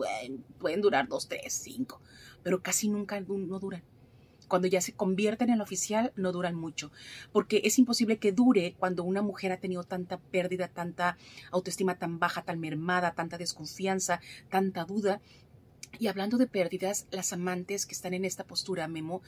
pueden 0.59 0.81
durar 0.81 1.07
dos, 1.07 1.29
tres, 1.29 1.53
cinco, 1.53 2.01
pero 2.42 2.62
casi 2.62 2.88
nunca 2.88 3.20
no 3.20 3.61
duran. 3.61 3.85
Cuando 4.48 4.66
ya 4.66 4.81
se 4.81 4.92
convierten 4.92 5.51
en 5.51 5.55
el 5.55 5.61
oficial, 5.61 6.12
no 6.16 6.33
duran 6.33 6.57
mucho, 6.57 6.90
porque 7.31 7.61
es 7.62 7.79
imposible 7.79 8.18
que 8.18 8.33
dure 8.33 8.74
cuando 8.77 9.05
una 9.05 9.22
mujer 9.22 9.53
ha 9.53 9.61
tenido 9.61 9.85
tanta 9.85 10.18
pérdida, 10.18 10.66
tanta 10.66 11.16
autoestima 11.53 11.96
tan 11.96 12.18
baja, 12.18 12.42
tan 12.42 12.59
mermada, 12.59 13.14
tanta 13.14 13.38
desconfianza, 13.38 14.20
tanta 14.51 14.85
duda. 14.85 15.20
Y 16.01 16.09
hablando 16.09 16.38
de 16.38 16.48
pérdidas, 16.48 17.07
las 17.12 17.33
amantes 17.33 17.87
que 17.87 17.94
están 17.94 18.14
en 18.14 18.24
esta 18.24 18.44
postura, 18.44 18.88
Memo, 18.88 19.22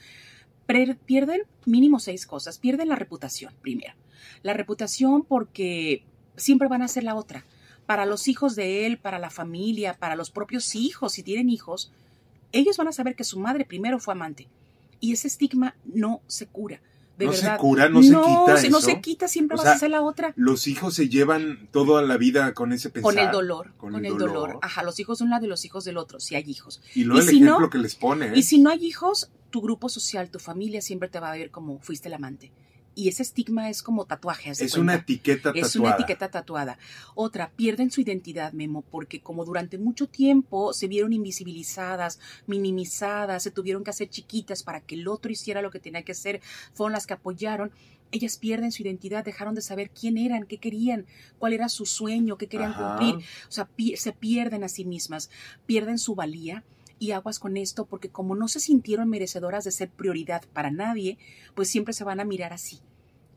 pierden 0.66 1.42
mínimo 1.66 1.98
seis 1.98 2.26
cosas. 2.26 2.58
Pierden 2.58 2.88
la 2.88 2.96
reputación, 2.96 3.54
primero. 3.60 3.94
La 4.42 4.54
reputación 4.54 5.22
porque 5.22 6.04
siempre 6.36 6.68
van 6.68 6.82
a 6.82 6.88
ser 6.88 7.04
la 7.04 7.14
otra. 7.14 7.44
Para 7.86 8.06
los 8.06 8.28
hijos 8.28 8.54
de 8.54 8.86
él, 8.86 8.98
para 8.98 9.18
la 9.18 9.30
familia, 9.30 9.94
para 9.98 10.16
los 10.16 10.30
propios 10.30 10.74
hijos, 10.74 11.12
si 11.12 11.22
tienen 11.22 11.50
hijos, 11.50 11.92
ellos 12.52 12.76
van 12.76 12.88
a 12.88 12.92
saber 12.92 13.16
que 13.16 13.24
su 13.24 13.38
madre 13.38 13.64
primero 13.64 13.98
fue 13.98 14.14
amante. 14.14 14.48
Y 15.00 15.12
ese 15.12 15.28
estigma 15.28 15.74
no 15.84 16.20
se 16.26 16.46
cura. 16.46 16.80
De 17.16 17.26
no 17.26 17.32
se 17.34 17.56
cura, 17.58 17.88
no, 17.90 18.02
se 18.02 18.08
quita. 18.08 18.70
No 18.70 18.80
se 18.80 19.00
quita, 19.02 19.28
siempre 19.28 19.56
vas 19.56 19.66
a 19.66 19.78
ser 19.78 19.90
la 19.90 20.00
otra. 20.00 20.32
Los 20.36 20.66
hijos 20.66 20.94
se 20.94 21.10
llevan 21.10 21.68
toda 21.70 22.00
la 22.00 22.16
vida 22.16 22.54
con 22.54 22.72
ese 22.72 22.88
pensamiento. 22.88 23.20
Con 23.20 23.26
el 23.26 23.32
dolor. 23.32 23.72
Con, 23.76 24.04
el, 24.06 24.16
dolor. 24.16 24.58
Ajá, 24.62 24.82
los 24.82 24.98
hijos 25.00 25.18
de 25.18 25.24
un 25.24 25.30
lado 25.30 25.44
y 25.44 25.48
los 25.48 25.64
hijos 25.66 25.84
del 25.84 25.98
otro, 25.98 26.18
si 26.18 26.34
hay 26.34 26.44
hijos. 26.46 26.80
Y 26.94 27.04
luego 27.04 27.28
el 27.28 27.28
ejemplo 27.28 27.68
que 27.68 27.76
les 27.76 27.94
pone. 27.94 28.32
Y 28.34 28.40
¿eh? 28.40 28.42
si 28.42 28.58
no 28.58 28.70
hay 28.70 28.86
hijos, 28.86 29.30
tu 29.50 29.60
grupo 29.60 29.88
social, 29.88 30.30
tu 30.30 30.38
familia 30.38 30.80
siempre 30.80 31.08
te 31.08 31.20
va 31.20 31.30
a 31.32 31.36
ver 31.36 31.50
como 31.50 31.78
fuiste 31.80 32.08
el 32.08 32.14
amante. 32.14 32.50
y 32.96 33.08
ese 33.08 33.22
estigma 33.22 33.70
es 33.70 33.82
como 33.84 34.04
tatuaje. 34.04 34.50
Es 34.50 34.58
cuenta. 34.58 34.80
una 34.80 34.94
etiqueta 34.96 35.42
tatuada. 35.52 35.66
Es 35.66 35.76
una 35.76 35.90
etiqueta 35.90 36.28
tatuada. 36.30 36.78
Otra, 37.14 37.50
pierden 37.56 37.90
su 37.92 38.00
identidad, 38.00 38.52
Memo, 38.52 38.82
porque 38.82 39.20
como 39.20 39.44
durante 39.44 39.78
mucho 39.78 40.08
tiempo 40.08 40.72
se 40.74 40.88
vieron 40.88 41.12
invisibilizadas, 41.12 42.18
minimizadas, 42.46 43.42
se 43.42 43.50
tuvieron 43.50 43.84
que 43.84 43.90
hacer 43.90 44.08
chiquitas 44.10 44.62
para 44.62 44.80
que 44.80 44.94
el 44.96 45.08
otro 45.08 45.30
hiciera 45.30 45.62
lo 45.62 45.70
que 45.70 45.80
tenía 45.80 46.02
que 46.02 46.12
hacer, 46.12 46.40
fueron 46.74 46.92
las 46.92 47.06
que 47.06 47.14
apoyaron. 47.14 47.70
Ellas 48.12 48.36
pierden 48.38 48.72
su 48.72 48.82
identidad, 48.82 49.24
dejaron 49.24 49.54
de 49.54 49.62
saber 49.62 49.90
quién 49.90 50.18
eran, 50.18 50.44
qué 50.44 50.58
querían, 50.58 51.06
cuál 51.38 51.52
era 51.52 51.68
su 51.68 51.86
sueño, 51.86 52.36
qué 52.36 52.48
querían 52.48 52.72
Ajá. 52.72 52.96
cumplir. 52.98 53.24
O 53.48 53.52
sea, 53.52 53.66
pi- 53.66 53.96
se 53.96 54.12
pierden 54.12 54.64
a 54.64 54.68
sí 54.68 54.84
mismas, 54.84 55.30
pierden 55.64 55.98
su 55.98 56.14
valía. 56.16 56.64
Y 57.00 57.10
aguas 57.10 57.40
con 57.40 57.56
esto, 57.56 57.86
porque 57.86 58.10
como 58.10 58.36
no 58.36 58.46
se 58.46 58.60
sintieron 58.60 59.08
merecedoras 59.08 59.64
de 59.64 59.72
ser 59.72 59.90
prioridad 59.90 60.44
para 60.52 60.70
nadie, 60.70 61.18
pues 61.56 61.68
siempre 61.68 61.94
se 61.94 62.04
van 62.04 62.20
a 62.20 62.24
mirar 62.24 62.52
así 62.52 62.80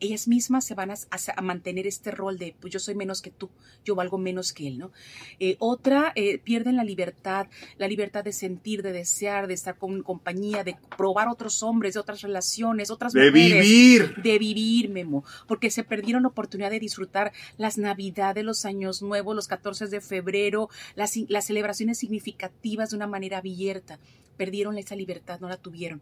ellas 0.04 0.28
mismas 0.28 0.66
se 0.66 0.76
van 0.76 0.92
a, 0.92 1.42
mantener 1.42 1.88
este 1.88 2.12
rol 2.12 2.38
de, 2.38 2.56
pues 2.60 2.72
yo 2.72 2.80
soy 2.80 2.96
menos 2.96 3.22
que 3.22 3.32
tú, 3.32 3.50
yo 3.84 3.96
valgo 3.96 4.18
menos 4.18 4.54
que 4.54 4.68
él, 4.68 4.78
¿no? 4.78 4.92
Eh, 5.39 5.56
otra, 5.60 6.12
eh, 6.16 6.38
pierden 6.39 6.76
la 6.76 6.84
libertad, 6.84 7.48
la 7.78 7.88
libertad 7.88 8.24
de 8.24 8.34
sentir, 8.34 8.84
de 8.84 8.92
desear, 8.92 9.48
de 9.48 9.54
estar 9.54 9.78
con 9.78 10.04
compañía, 10.04 10.63
de 10.63 10.76
probar 10.98 11.28
otros 11.28 11.63
hombres, 11.63 11.94
de 11.94 12.00
otras 12.00 12.22
relaciones, 12.22 12.92
otras 12.92 13.13
De 13.13 13.32
mujeres. 13.32 13.63
vivir. 13.63 14.16
De 14.22 14.38
vivir, 14.38 14.89
Memo, 14.89 15.24
porque 15.48 15.70
se 15.70 15.84
perdieron 15.84 16.24
la 16.24 16.30
oportunidad 16.30 16.72
de 16.72 16.80
disfrutar 16.80 17.32
las 17.58 17.78
navidades, 17.78 18.44
los 18.44 18.66
años 18.66 19.02
nuevos, 19.02 19.36
los 19.36 19.48
14 19.48 19.88
de 19.88 20.02
febrero, 20.02 20.70
las, 20.96 21.16
las 21.28 21.46
celebraciones 21.46 21.98
significativas 21.98 22.92
de 22.92 22.96
una 22.98 23.08
manera 23.08 23.39
abierta. 23.39 24.00
Perdieron 24.38 24.78
esa 24.78 24.96
libertad, 24.96 25.39
no 25.39 25.48
la 25.48 25.58
tuvieron 25.58 26.02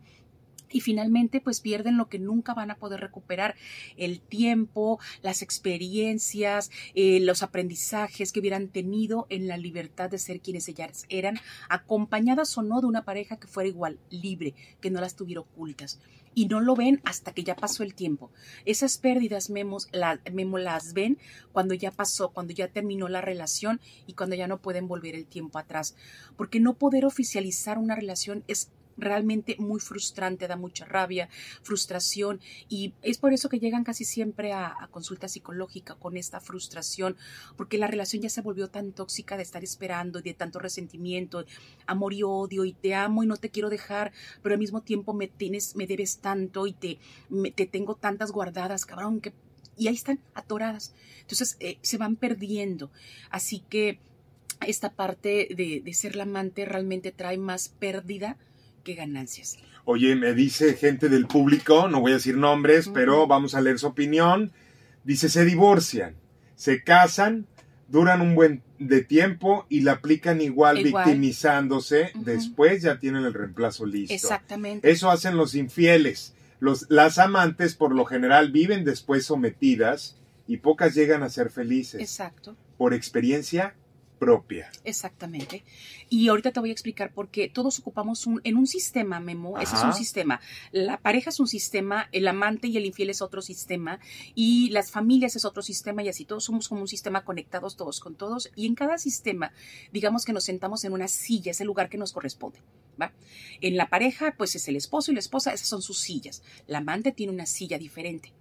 y 0.72 0.82
finalmente 0.82 1.42
pues 1.42 1.62
pierden 1.62 1.98
lo 1.98 2.10
que 2.10 2.20
nunca 2.20 2.54
van 2.54 2.72
a 2.72 2.76
poder 2.76 3.00
recuperar, 3.00 3.56
el 3.98 4.22
tiempo, 4.22 5.00
las 5.22 5.42
experiencias, 5.42 6.72
eh, 6.96 7.20
los 7.20 7.44
aprendizajes 7.44 8.32
que 8.32 8.40
hubieran 8.40 8.70
tenido 8.70 9.28
en 9.30 9.48
la 9.48 9.58
libertad 9.58 10.10
de 10.10 10.18
ser 10.18 10.42
quienes 10.42 10.68
ellas 10.68 11.06
eran, 11.10 11.40
acompañadas 11.70 12.58
o 12.58 12.62
no 12.62 12.82
de 12.82 12.88
una 12.88 13.06
pareja 13.06 13.38
que 13.38 13.48
fuera 13.48 13.70
igual, 13.70 14.00
libre, 14.10 14.54
que 14.80 14.92
no 14.92 15.02
las 15.02 15.16
tuviera 15.16 15.42
ocultas. 15.42 16.00
Y 16.34 16.46
no 16.46 16.62
lo 16.62 16.76
ven 16.76 17.02
hasta 17.04 17.34
que 17.34 17.44
ya 17.44 17.56
pasó 17.58 17.84
el 17.84 17.94
tiempo. 17.94 18.32
Esas 18.64 18.98
pérdidas 18.98 19.50
memos, 19.50 19.90
la, 19.92 20.22
memo 20.32 20.58
las 20.58 20.94
ven 20.94 21.18
cuando 21.52 21.74
ya 21.74 21.92
pasó, 21.92 22.30
cuando 22.30 22.54
ya 22.54 22.70
terminó 22.70 23.10
la 23.10 23.20
relación 23.20 23.82
y 24.08 24.14
cuando 24.14 24.38
ya 24.38 24.48
no 24.48 24.62
pueden 24.62 24.88
volver 24.88 25.14
el 25.16 25.26
tiempo 25.26 25.60
atrás. 25.60 25.96
Porque 26.38 26.62
no 26.62 26.76
poder 26.76 27.06
oficializar 27.06 27.78
una 27.78 27.96
relación 27.96 28.46
es 28.48 28.72
realmente 28.98 29.56
muy 29.60 29.80
frustrante, 29.80 30.48
da 30.48 30.56
mucha 30.56 30.86
rabia, 30.86 31.30
frustración 31.64 32.40
y 32.70 32.94
es 33.02 33.18
por 33.18 33.34
eso 33.34 33.50
que 33.50 33.60
llegan 33.60 33.84
casi 33.84 34.06
siempre 34.06 34.54
a, 34.54 34.76
consulta 34.92 35.28
psicológica 35.28 35.96
con 35.96 36.18
esta 36.18 36.40
frustración, 36.40 37.16
porque 37.56 37.78
la 37.78 37.88
relación 37.88 38.22
ya 38.22 38.30
se 38.30 38.42
volvió 38.42 38.70
tan 38.70 38.92
tóxica 38.92 39.38
de 39.38 39.44
estar 39.44 39.64
esperando 39.64 40.20
y 40.20 40.24
de 40.24 40.34
tanto 40.34 40.60
resentimiento, 40.60 41.46
amor 41.86 42.14
y 42.14 42.24
odio 42.24 42.66
y 42.66 42.74
te 42.74 42.96
amo 42.96 43.24
y 43.24 43.28
no 43.28 43.38
te 43.38 43.50
quiero 43.50 43.70
dejar, 43.70 44.12
pero 44.42 44.54
al 44.54 44.60
mismo 44.60 44.82
tiempo 44.82 45.14
me 45.14 45.28
tienes, 45.28 45.76
me 45.76 45.88
debes 45.88 46.20
tanto 46.20 46.68
y 46.68 46.74
te, 46.74 47.00
me, 47.30 47.52
te 47.52 47.66
tengo 47.66 47.96
tantas 47.96 48.32
guardadas, 48.32 48.86
cabrón, 48.86 49.22
que 49.22 49.34
y 49.78 49.88
ahí 49.88 49.96
están 49.96 50.20
atoradas. 50.34 50.94
Entonces 51.22 51.58
eh, 51.60 51.78
se 51.82 51.98
van 51.98 52.16
perdiendo. 52.16 52.92
Así 53.30 53.64
que 53.70 54.00
esta 54.68 54.94
parte 54.94 55.48
de, 55.56 55.82
de 55.84 55.94
ser 55.94 56.16
la 56.16 56.24
amante 56.24 56.66
realmente 56.66 57.12
trae 57.12 57.38
más 57.38 57.70
pérdida 57.70 58.38
que 58.82 58.94
ganancias. 58.94 59.58
Oye, 59.86 60.16
me 60.16 60.34
dice 60.34 60.74
gente 60.76 61.10
del 61.10 61.28
público, 61.28 61.88
no 61.88 62.02
voy 62.02 62.12
a 62.12 62.16
decir 62.16 62.38
nombres, 62.38 62.88
uh 62.88 62.92
-huh. 62.92 62.94
pero 62.94 63.28
vamos 63.28 63.56
a 63.56 63.62
leer 63.62 63.80
su 63.80 63.88
opinión. 63.88 64.52
Dice, 65.04 65.30
se 65.30 65.46
divorcian, 65.46 66.16
se 66.56 66.84
casan, 66.84 67.48
duran 67.88 68.22
un 68.22 68.36
buen 68.36 68.64
de 68.78 69.04
tiempo 69.04 69.66
y 69.70 69.82
la 69.82 69.94
aplican 69.94 70.42
igual, 70.42 70.86
igual. 70.86 71.06
victimizándose. 71.06 72.12
Uh 72.14 72.20
-huh. 72.20 72.24
Después 72.24 72.84
ya 72.84 73.00
tienen 73.00 73.26
el 73.26 73.34
reemplazo 73.34 73.86
listo. 73.86 74.14
Exactamente. 74.14 74.90
Eso 74.90 75.10
hacen 75.10 75.36
los 75.38 75.56
infieles. 75.56 76.34
Los, 76.60 76.86
las 76.90 77.18
amantes 77.18 77.74
por 77.76 77.94
lo 77.96 78.06
general 78.06 78.52
viven 78.52 78.84
después 78.86 79.26
sometidas 79.26 80.16
y 80.48 80.58
pocas 80.58 80.94
llegan 80.94 81.24
a 81.24 81.30
ser 81.30 81.50
felices. 81.50 82.02
Exacto. 82.02 82.56
Por 82.78 82.94
experiencia 82.94 83.74
propia. 84.22 84.70
Exactamente. 84.84 85.64
Y 86.08 86.28
ahorita 86.28 86.52
te 86.52 86.60
voy 86.60 86.70
a 86.70 86.74
explicar 86.74 87.12
por 87.12 87.30
qué 87.30 87.50
todos 87.50 87.80
ocupamos 87.80 88.28
un, 88.28 88.40
en 88.44 88.56
un 88.56 88.68
sistema, 88.68 89.20
Memo, 89.20 89.58
Ajá. 89.58 89.64
ese 89.64 89.76
es 89.78 89.84
un 89.84 89.94
sistema. 89.94 90.40
La 90.72 91.00
pareja 91.00 91.32
es 91.32 91.40
un 91.40 91.48
sistema, 91.48 92.08
el 92.12 92.28
amante 92.28 92.68
y 92.68 92.78
el 92.78 92.86
infiel 92.86 93.10
es 93.10 93.24
otro 93.24 93.42
sistema, 93.42 94.00
y 94.36 94.70
las 94.70 94.92
familias 94.92 95.36
es 95.36 95.44
otro 95.44 95.64
sistema, 95.64 96.04
y 96.04 96.10
así 96.10 96.24
todos 96.24 96.44
somos 96.44 96.70
como 96.70 96.82
un 96.82 96.88
sistema 96.88 97.26
conectados 97.26 97.76
todos 97.76 98.00
con 98.00 98.14
todos, 98.14 98.52
y 98.56 98.68
en 98.68 98.76
cada 98.76 99.00
sistema, 99.00 99.54
digamos 99.92 100.24
que 100.24 100.34
nos 100.34 100.44
sentamos 100.44 100.84
en 100.84 100.94
una 100.94 101.08
silla, 101.08 101.50
es 101.50 101.60
el 101.60 101.66
lugar 101.66 101.90
que 101.90 101.98
nos 101.98 102.14
corresponde. 102.14 102.60
¿Va? 103.02 103.14
En 103.60 103.76
la 103.76 103.90
pareja, 103.90 104.36
pues 104.38 104.54
es 104.54 104.68
el 104.68 104.76
esposo 104.76 105.10
y 105.12 105.16
la 105.16 105.20
esposa, 105.20 105.52
esas 105.52 105.68
son 105.68 105.82
sus 105.82 105.98
sillas. 105.98 106.44
La 106.68 106.78
amante 106.78 107.12
tiene 107.12 107.34
una 107.34 107.48
silla 107.48 107.80
diferente. 107.80 108.34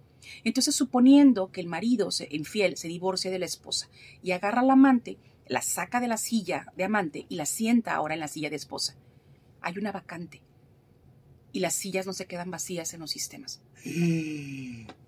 Entonces, 0.43 0.75
suponiendo 0.75 1.51
que 1.51 1.61
el 1.61 1.67
marido 1.67 2.11
se, 2.11 2.27
infiel 2.29 2.77
se 2.77 2.87
divorcia 2.87 3.31
de 3.31 3.39
la 3.39 3.45
esposa 3.45 3.89
y 4.21 4.31
agarra 4.31 4.61
al 4.61 4.69
amante, 4.69 5.17
la 5.51 5.61
saca 5.61 5.99
de 5.99 6.07
la 6.07 6.15
silla 6.15 6.67
de 6.77 6.85
amante 6.85 7.25
y 7.27 7.35
la 7.35 7.45
sienta 7.45 7.93
ahora 7.93 8.13
en 8.13 8.21
la 8.21 8.29
silla 8.29 8.49
de 8.49 8.55
esposa. 8.55 8.95
Hay 9.59 9.77
una 9.77 9.91
vacante. 9.91 10.41
Y 11.51 11.59
las 11.59 11.73
sillas 11.73 12.07
no 12.07 12.13
se 12.13 12.25
quedan 12.25 12.49
vacías 12.49 12.93
en 12.93 13.01
los 13.01 13.11
sistemas. 13.11 13.61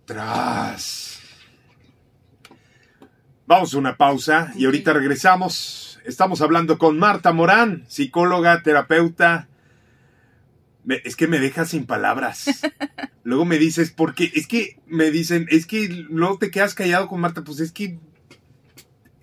Tras. 0.03 1.19
Vamos 3.47 3.73
a 3.73 3.77
una 3.77 3.95
pausa 3.95 4.51
y 4.58 4.65
ahorita 4.65 4.91
regresamos. 4.91 6.01
Estamos 6.03 6.41
hablando 6.41 6.77
con 6.77 6.99
Marta 6.99 7.32
Morán, 7.32 7.86
psicóloga, 7.88 8.63
terapeuta. 8.63 9.47
Me, 10.84 11.01
es 11.06 11.15
que 11.15 11.27
me 11.29 11.39
deja 11.39 11.63
sin 11.63 11.86
palabras. 11.86 12.49
Luego 13.23 13.45
me 13.45 13.58
dices, 13.58 13.91
porque 13.91 14.29
es 14.36 14.47
que 14.47 14.77
me 14.88 15.10
dicen, 15.10 15.47
es 15.49 15.65
que 15.65 15.88
luego 15.88 16.38
te 16.38 16.51
quedas 16.51 16.75
callado 16.75 17.08
con 17.08 17.21
Marta, 17.21 17.45
pues 17.45 17.62
es 17.62 17.71
que 17.71 17.97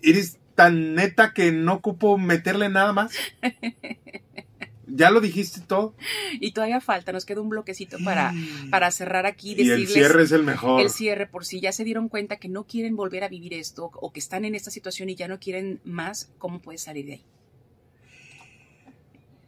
eres 0.00 0.39
tan 0.54 0.94
neta 0.94 1.32
que 1.32 1.52
no 1.52 1.74
ocupo 1.74 2.18
meterle 2.18 2.68
nada 2.68 2.92
más. 2.92 3.12
¿Ya 4.92 5.10
lo 5.10 5.20
dijiste 5.20 5.60
todo? 5.60 5.94
Y 6.40 6.52
todavía 6.52 6.80
falta, 6.80 7.12
nos 7.12 7.24
queda 7.24 7.40
un 7.40 7.48
bloquecito 7.48 7.98
para, 8.04 8.34
para 8.70 8.90
cerrar 8.90 9.24
aquí. 9.24 9.54
Y 9.56 9.70
el 9.70 9.86
cierre 9.86 10.24
es 10.24 10.32
el 10.32 10.42
mejor. 10.42 10.80
El 10.80 10.90
cierre, 10.90 11.26
por 11.26 11.44
si 11.44 11.60
ya 11.60 11.72
se 11.72 11.84
dieron 11.84 12.08
cuenta 12.08 12.36
que 12.36 12.48
no 12.48 12.64
quieren 12.64 12.96
volver 12.96 13.22
a 13.22 13.28
vivir 13.28 13.54
esto 13.54 13.90
o 13.94 14.12
que 14.12 14.18
están 14.18 14.44
en 14.44 14.54
esta 14.54 14.70
situación 14.70 15.08
y 15.08 15.14
ya 15.14 15.28
no 15.28 15.38
quieren 15.38 15.80
más, 15.84 16.32
¿cómo 16.38 16.60
puedes 16.60 16.82
salir 16.82 17.06
de 17.06 17.12
ahí? 17.12 17.24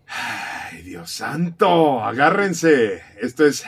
Ay, 0.06 0.82
Dios 0.82 1.10
santo, 1.10 2.04
agárrense. 2.04 3.02
Esto 3.20 3.46
es 3.46 3.64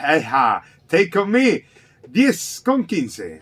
Take 0.87 1.19
On 1.19 1.29
Me, 1.29 1.65
10 2.07 2.61
con 2.63 2.85
15. 2.85 3.41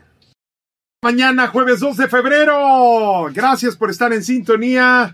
Mañana, 1.04 1.48
jueves 1.48 1.82
2 1.82 1.98
de 1.98 2.08
febrero. 2.08 3.30
Gracias 3.34 3.76
por 3.76 3.90
estar 3.90 4.14
en 4.14 4.24
sintonía. 4.24 5.14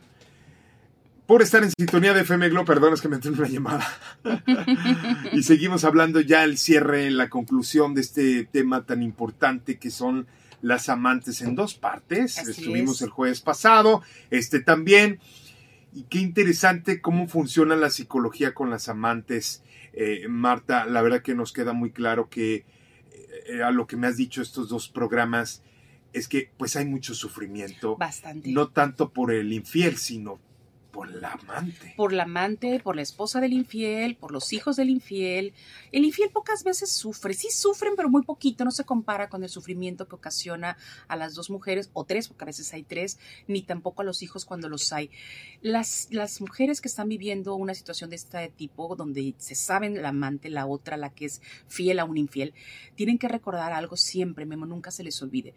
Por 1.26 1.42
estar 1.42 1.64
en 1.64 1.72
sintonía 1.76 2.14
de 2.14 2.22
FM 2.22 2.50
Glo, 2.50 2.64
perdón, 2.64 2.94
es 2.94 3.02
que 3.02 3.08
me 3.08 3.16
entró 3.16 3.34
una 3.34 3.48
llamada. 3.48 3.88
y 5.34 5.42
seguimos 5.42 5.86
hablando 5.86 6.22
ya 6.22 6.44
el 6.44 6.60
cierre, 6.60 7.10
la 7.10 7.28
conclusión 7.28 7.96
de 7.96 8.02
este 8.02 8.44
tema 8.44 8.86
tan 8.86 9.02
importante 9.02 9.80
que 9.80 9.90
son 9.90 10.28
las 10.62 10.90
amantes 10.90 11.42
en 11.42 11.56
dos 11.56 11.74
partes. 11.74 12.38
Así 12.38 12.52
Estuvimos 12.52 12.98
es. 12.98 13.02
el 13.02 13.10
jueves 13.10 13.42
pasado, 13.42 14.04
este 14.30 14.60
también. 14.60 15.20
Y 15.92 16.04
qué 16.04 16.20
interesante 16.20 17.02
cómo 17.02 17.28
funciona 17.28 17.76
la 17.76 17.90
psicología 17.90 18.54
con 18.54 18.70
las 18.70 18.90
amantes. 18.90 19.64
Eh, 19.94 20.28
Marta, 20.30 20.86
la 20.86 21.02
verdad 21.02 21.24
que 21.24 21.34
nos 21.34 21.52
queda 21.52 21.74
muy 21.74 21.90
claro 21.90 22.30
que 22.30 22.64
eh, 23.48 23.64
a 23.64 23.72
lo 23.72 23.88
que 23.88 23.98
me 23.98 24.06
has 24.06 24.18
dicho 24.18 24.44
estos 24.44 24.70
dos 24.70 24.88
programas 24.88 25.64
es 26.14 26.28
que 26.28 26.52
pues 26.58 26.76
hay 26.76 26.86
mucho 26.86 27.14
sufrimiento. 27.14 27.98
Bastante. 27.98 28.52
No 28.52 28.70
tanto 28.70 29.12
por 29.12 29.32
el 29.32 29.54
infiel, 29.54 29.98
sino 29.98 30.40
por 30.92 31.10
la 31.12 31.34
amante. 31.34 31.94
Por 31.96 32.14
la 32.14 32.24
amante, 32.24 32.80
por 32.80 32.96
la 32.96 33.02
esposa 33.02 33.40
del 33.40 33.54
infiel, 33.54 34.16
por 34.16 34.32
los 34.32 34.52
hijos 34.54 34.76
del 34.76 34.90
infiel. 34.90 35.54
El 35.92 36.04
infiel 36.04 36.30
pocas 36.30 36.64
veces 36.64 36.92
sufre, 36.92 37.34
sí 37.34 37.50
sufren, 37.52 37.94
pero 37.96 38.10
muy 38.10 38.24
poquito, 38.24 38.66
no 38.66 38.72
se 38.72 38.86
compara 38.86 39.30
con 39.30 39.44
el 39.44 39.50
sufrimiento 39.50 40.08
que 40.08 40.16
ocasiona 40.16 40.78
a 41.08 41.16
las 41.16 41.36
dos 41.36 41.50
mujeres, 41.50 41.90
o 41.94 42.06
tres, 42.06 42.28
porque 42.28 42.44
a 42.44 42.48
veces 42.48 42.74
hay 42.74 42.84
tres, 42.84 43.20
ni 43.48 43.62
tampoco 43.62 44.02
a 44.02 44.06
los 44.06 44.24
hijos 44.24 44.46
cuando 44.46 44.70
los 44.70 44.92
hay. 44.92 45.12
Las, 45.62 46.08
las 46.12 46.42
mujeres 46.42 46.82
que 46.82 46.88
están 46.88 47.08
viviendo 47.08 47.56
una 47.56 47.76
situación 47.76 48.10
de 48.10 48.16
este 48.16 48.50
tipo, 48.50 48.96
donde 48.96 49.36
se 49.38 49.56
saben 49.56 50.02
la 50.02 50.10
amante, 50.10 50.50
la 50.50 50.66
otra, 50.66 50.98
la 50.98 51.12
que 51.12 51.26
es 51.26 51.42
fiel 51.68 52.00
a 52.00 52.06
un 52.06 52.18
infiel, 52.18 52.54
tienen 52.96 53.18
que 53.18 53.28
recordar 53.28 53.74
algo 53.74 53.96
siempre, 53.96 54.46
Memo, 54.46 54.66
nunca 54.66 54.92
se 54.92 55.04
les 55.04 55.22
olvide. 55.22 55.54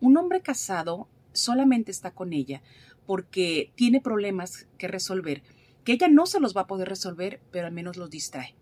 Un 0.00 0.16
hombre 0.16 0.40
casado 0.40 1.08
solamente 1.32 1.90
está 1.90 2.12
con 2.12 2.32
ella 2.32 2.62
porque 3.06 3.72
tiene 3.74 4.00
problemas 4.00 4.68
que 4.78 4.88
resolver, 4.88 5.42
que 5.84 5.92
ella 5.92 6.08
no 6.08 6.26
se 6.26 6.40
los 6.40 6.56
va 6.56 6.62
a 6.62 6.66
poder 6.66 6.88
resolver, 6.88 7.40
pero 7.50 7.66
al 7.66 7.72
menos 7.72 7.96
los 7.96 8.10
distrae. 8.10 8.54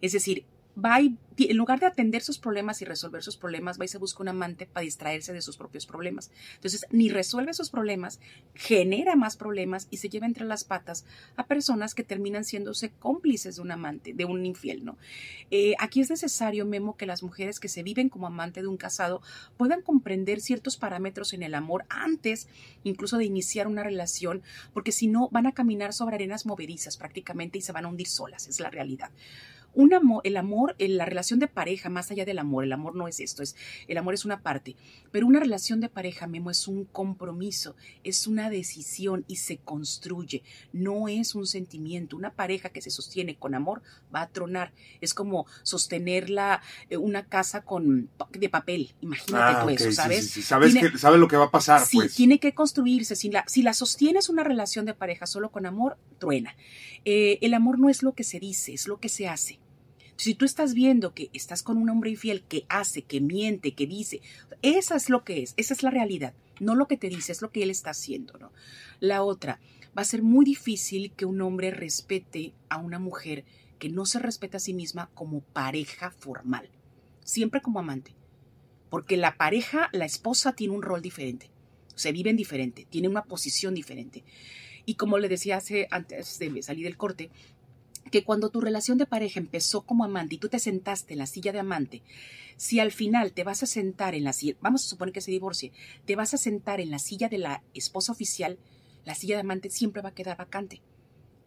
Es 0.00 0.12
decir, 0.12 0.44
va 0.76 1.00
en 1.00 1.56
lugar 1.56 1.80
de 1.80 1.86
atender 1.86 2.22
sus 2.22 2.38
problemas 2.38 2.80
y 2.80 2.84
resolver 2.84 3.22
sus 3.22 3.36
problemas, 3.36 3.78
va 3.78 3.84
y 3.84 3.88
se 3.88 3.98
busca 3.98 4.22
un 4.22 4.28
amante 4.28 4.66
para 4.66 4.84
distraerse 4.84 5.32
de 5.32 5.42
sus 5.42 5.56
propios 5.56 5.86
problemas. 5.86 6.30
Entonces, 6.54 6.86
ni 6.90 7.08
resuelve 7.08 7.52
sus 7.54 7.70
problemas, 7.70 8.20
genera 8.54 9.16
más 9.16 9.36
problemas 9.36 9.86
y 9.90 9.98
se 9.98 10.08
lleva 10.08 10.26
entre 10.26 10.44
las 10.44 10.64
patas 10.64 11.04
a 11.36 11.46
personas 11.46 11.94
que 11.94 12.04
terminan 12.04 12.44
siéndose 12.44 12.90
cómplices 12.90 13.56
de 13.56 13.62
un 13.62 13.70
amante, 13.70 14.14
de 14.14 14.24
un 14.24 14.44
infiel, 14.46 14.84
¿no? 14.84 14.96
Eh, 15.50 15.74
aquí 15.78 16.00
es 16.00 16.10
necesario, 16.10 16.64
Memo, 16.64 16.96
que 16.96 17.06
las 17.06 17.22
mujeres 17.22 17.60
que 17.60 17.68
se 17.68 17.82
viven 17.82 18.08
como 18.08 18.26
amante 18.26 18.62
de 18.62 18.68
un 18.68 18.76
casado 18.76 19.20
puedan 19.56 19.82
comprender 19.82 20.40
ciertos 20.40 20.76
parámetros 20.76 21.32
en 21.32 21.42
el 21.42 21.54
amor 21.54 21.84
antes 21.88 22.48
incluso 22.84 23.18
de 23.18 23.24
iniciar 23.24 23.66
una 23.66 23.82
relación, 23.82 24.42
porque 24.72 24.92
si 24.92 25.06
no 25.06 25.28
van 25.30 25.46
a 25.46 25.52
caminar 25.52 25.92
sobre 25.92 26.16
arenas 26.16 26.46
movedizas 26.46 26.96
prácticamente 26.96 27.58
y 27.58 27.62
se 27.62 27.72
van 27.72 27.84
a 27.84 27.88
hundir 27.88 28.08
solas, 28.08 28.46
es 28.48 28.60
la 28.60 28.70
realidad 28.70 29.10
un 29.76 29.94
amor, 29.94 30.22
el 30.24 30.36
amor, 30.36 30.74
la 30.78 31.04
relación 31.04 31.38
de 31.38 31.46
pareja, 31.46 31.88
más 31.88 32.10
allá 32.10 32.24
del 32.24 32.38
amor, 32.40 32.64
el 32.64 32.72
amor 32.72 32.96
no 32.96 33.06
es 33.06 33.20
esto, 33.20 33.42
es, 33.44 33.54
el 33.86 33.96
amor 33.98 34.14
es 34.14 34.24
una 34.24 34.42
parte, 34.42 34.74
pero 35.12 35.26
una 35.28 35.38
relación 35.38 35.80
de 35.80 35.88
pareja, 35.88 36.26
Memo, 36.26 36.50
es 36.50 36.66
un 36.66 36.84
compromiso, 36.86 37.76
es 38.02 38.26
una 38.26 38.50
decisión 38.50 39.24
y 39.28 39.36
se 39.36 39.58
construye, 39.58 40.42
no 40.72 41.06
es 41.08 41.34
un 41.34 41.46
sentimiento. 41.46 42.16
Una 42.16 42.32
pareja 42.32 42.70
que 42.70 42.80
se 42.80 42.90
sostiene 42.90 43.36
con 43.36 43.54
amor 43.54 43.82
va 44.12 44.22
a 44.22 44.28
tronar, 44.28 44.72
es 45.00 45.14
como 45.14 45.46
sostenerla 45.62 46.62
eh, 46.90 46.96
una 46.96 47.26
casa 47.26 47.62
con 47.64 48.08
de 48.32 48.48
papel, 48.48 48.94
imagínate 49.00 49.58
Ah, 49.58 49.62
tú 49.62 49.68
eso, 49.70 49.84
sí, 49.84 49.92
¿sabes? 49.92 50.24
sí, 50.26 50.32
sí. 50.40 50.42
Sabes, 50.42 50.72
Tiene- 50.72 50.90
que, 50.92 50.98
sabes 50.98 51.20
lo 51.20 51.28
que 51.28 51.36
va 51.36 51.44
a 51.44 51.50
pasar, 51.50 51.84
Sí, 51.84 51.98
pues. 51.98 52.14
tiene 52.14 52.40
que 52.40 52.54
construirse. 52.54 53.14
Si 53.14 53.30
la, 53.30 53.44
si 53.46 53.62
la 53.62 53.74
sostienes 53.74 54.28
una 54.28 54.42
relación 54.42 54.86
de 54.86 54.94
pareja 54.94 55.26
solo 55.26 55.50
con 55.52 55.66
amor, 55.66 55.98
truena. 56.18 56.56
Eh, 57.04 57.38
el 57.42 57.54
amor 57.54 57.78
no 57.78 57.88
es 57.90 58.02
lo 58.02 58.12
que 58.14 58.24
se 58.24 58.40
dice, 58.40 58.72
es 58.72 58.88
lo 58.88 58.98
que 58.98 59.08
se 59.08 59.28
hace. 59.28 59.58
Si 60.16 60.34
tú 60.34 60.44
estás 60.44 60.72
viendo 60.72 61.12
que 61.12 61.30
estás 61.32 61.62
con 61.62 61.76
un 61.76 61.90
hombre 61.90 62.10
infiel 62.10 62.42
que 62.42 62.64
hace, 62.68 63.02
que 63.02 63.20
miente, 63.20 63.74
que 63.74 63.86
dice, 63.86 64.22
esa 64.62 64.96
es 64.96 65.10
lo 65.10 65.24
que 65.24 65.42
es, 65.42 65.54
esa 65.56 65.74
es 65.74 65.82
la 65.82 65.90
realidad, 65.90 66.32
no 66.58 66.74
lo 66.74 66.88
que 66.88 66.96
te 66.96 67.08
dice, 67.08 67.32
es 67.32 67.42
lo 67.42 67.50
que 67.50 67.62
él 67.62 67.70
está 67.70 67.90
haciendo, 67.90 68.38
¿no? 68.38 68.50
La 68.98 69.22
otra, 69.22 69.60
va 69.96 70.02
a 70.02 70.06
ser 70.06 70.22
muy 70.22 70.44
difícil 70.44 71.12
que 71.12 71.26
un 71.26 71.40
hombre 71.42 71.70
respete 71.70 72.52
a 72.68 72.78
una 72.78 72.98
mujer 72.98 73.44
que 73.78 73.88
no 73.88 74.06
se 74.06 74.18
respeta 74.18 74.56
a 74.56 74.60
sí 74.60 74.74
misma 74.74 75.10
como 75.14 75.40
pareja 75.40 76.10
formal, 76.10 76.70
siempre 77.24 77.60
como 77.60 77.78
amante. 77.78 78.14
Porque 78.88 79.16
la 79.16 79.36
pareja, 79.36 79.88
la 79.92 80.04
esposa 80.04 80.52
tiene 80.52 80.74
un 80.74 80.82
rol 80.82 81.02
diferente, 81.02 81.50
se 81.94 82.12
viven 82.12 82.36
diferente, 82.36 82.86
tiene 82.88 83.08
una 83.08 83.24
posición 83.24 83.74
diferente. 83.74 84.24
Y 84.84 84.94
como 84.94 85.18
le 85.18 85.28
decía 85.28 85.56
hace 85.56 85.88
antes 85.90 86.38
de 86.38 86.62
salir 86.62 86.84
del 86.84 86.96
corte, 86.96 87.30
que 88.10 88.24
cuando 88.24 88.50
tu 88.50 88.60
relación 88.60 88.98
de 88.98 89.06
pareja 89.06 89.40
empezó 89.40 89.82
como 89.82 90.04
amante 90.04 90.36
y 90.36 90.38
tú 90.38 90.48
te 90.48 90.58
sentaste 90.58 91.14
en 91.14 91.18
la 91.18 91.26
silla 91.26 91.52
de 91.52 91.60
amante, 91.60 92.02
si 92.56 92.80
al 92.80 92.92
final 92.92 93.32
te 93.32 93.44
vas 93.44 93.62
a 93.62 93.66
sentar 93.66 94.14
en 94.14 94.24
la 94.24 94.32
silla, 94.32 94.56
vamos 94.60 94.84
a 94.84 94.88
suponer 94.88 95.12
que 95.12 95.20
se 95.20 95.30
divorcie, 95.30 95.72
te 96.04 96.16
vas 96.16 96.34
a 96.34 96.38
sentar 96.38 96.80
en 96.80 96.90
la 96.90 96.98
silla 96.98 97.28
de 97.28 97.38
la 97.38 97.62
esposa 97.74 98.12
oficial, 98.12 98.58
la 99.04 99.14
silla 99.14 99.36
de 99.36 99.42
amante 99.42 99.70
siempre 99.70 100.02
va 100.02 100.10
a 100.10 100.14
quedar 100.14 100.36
vacante 100.36 100.82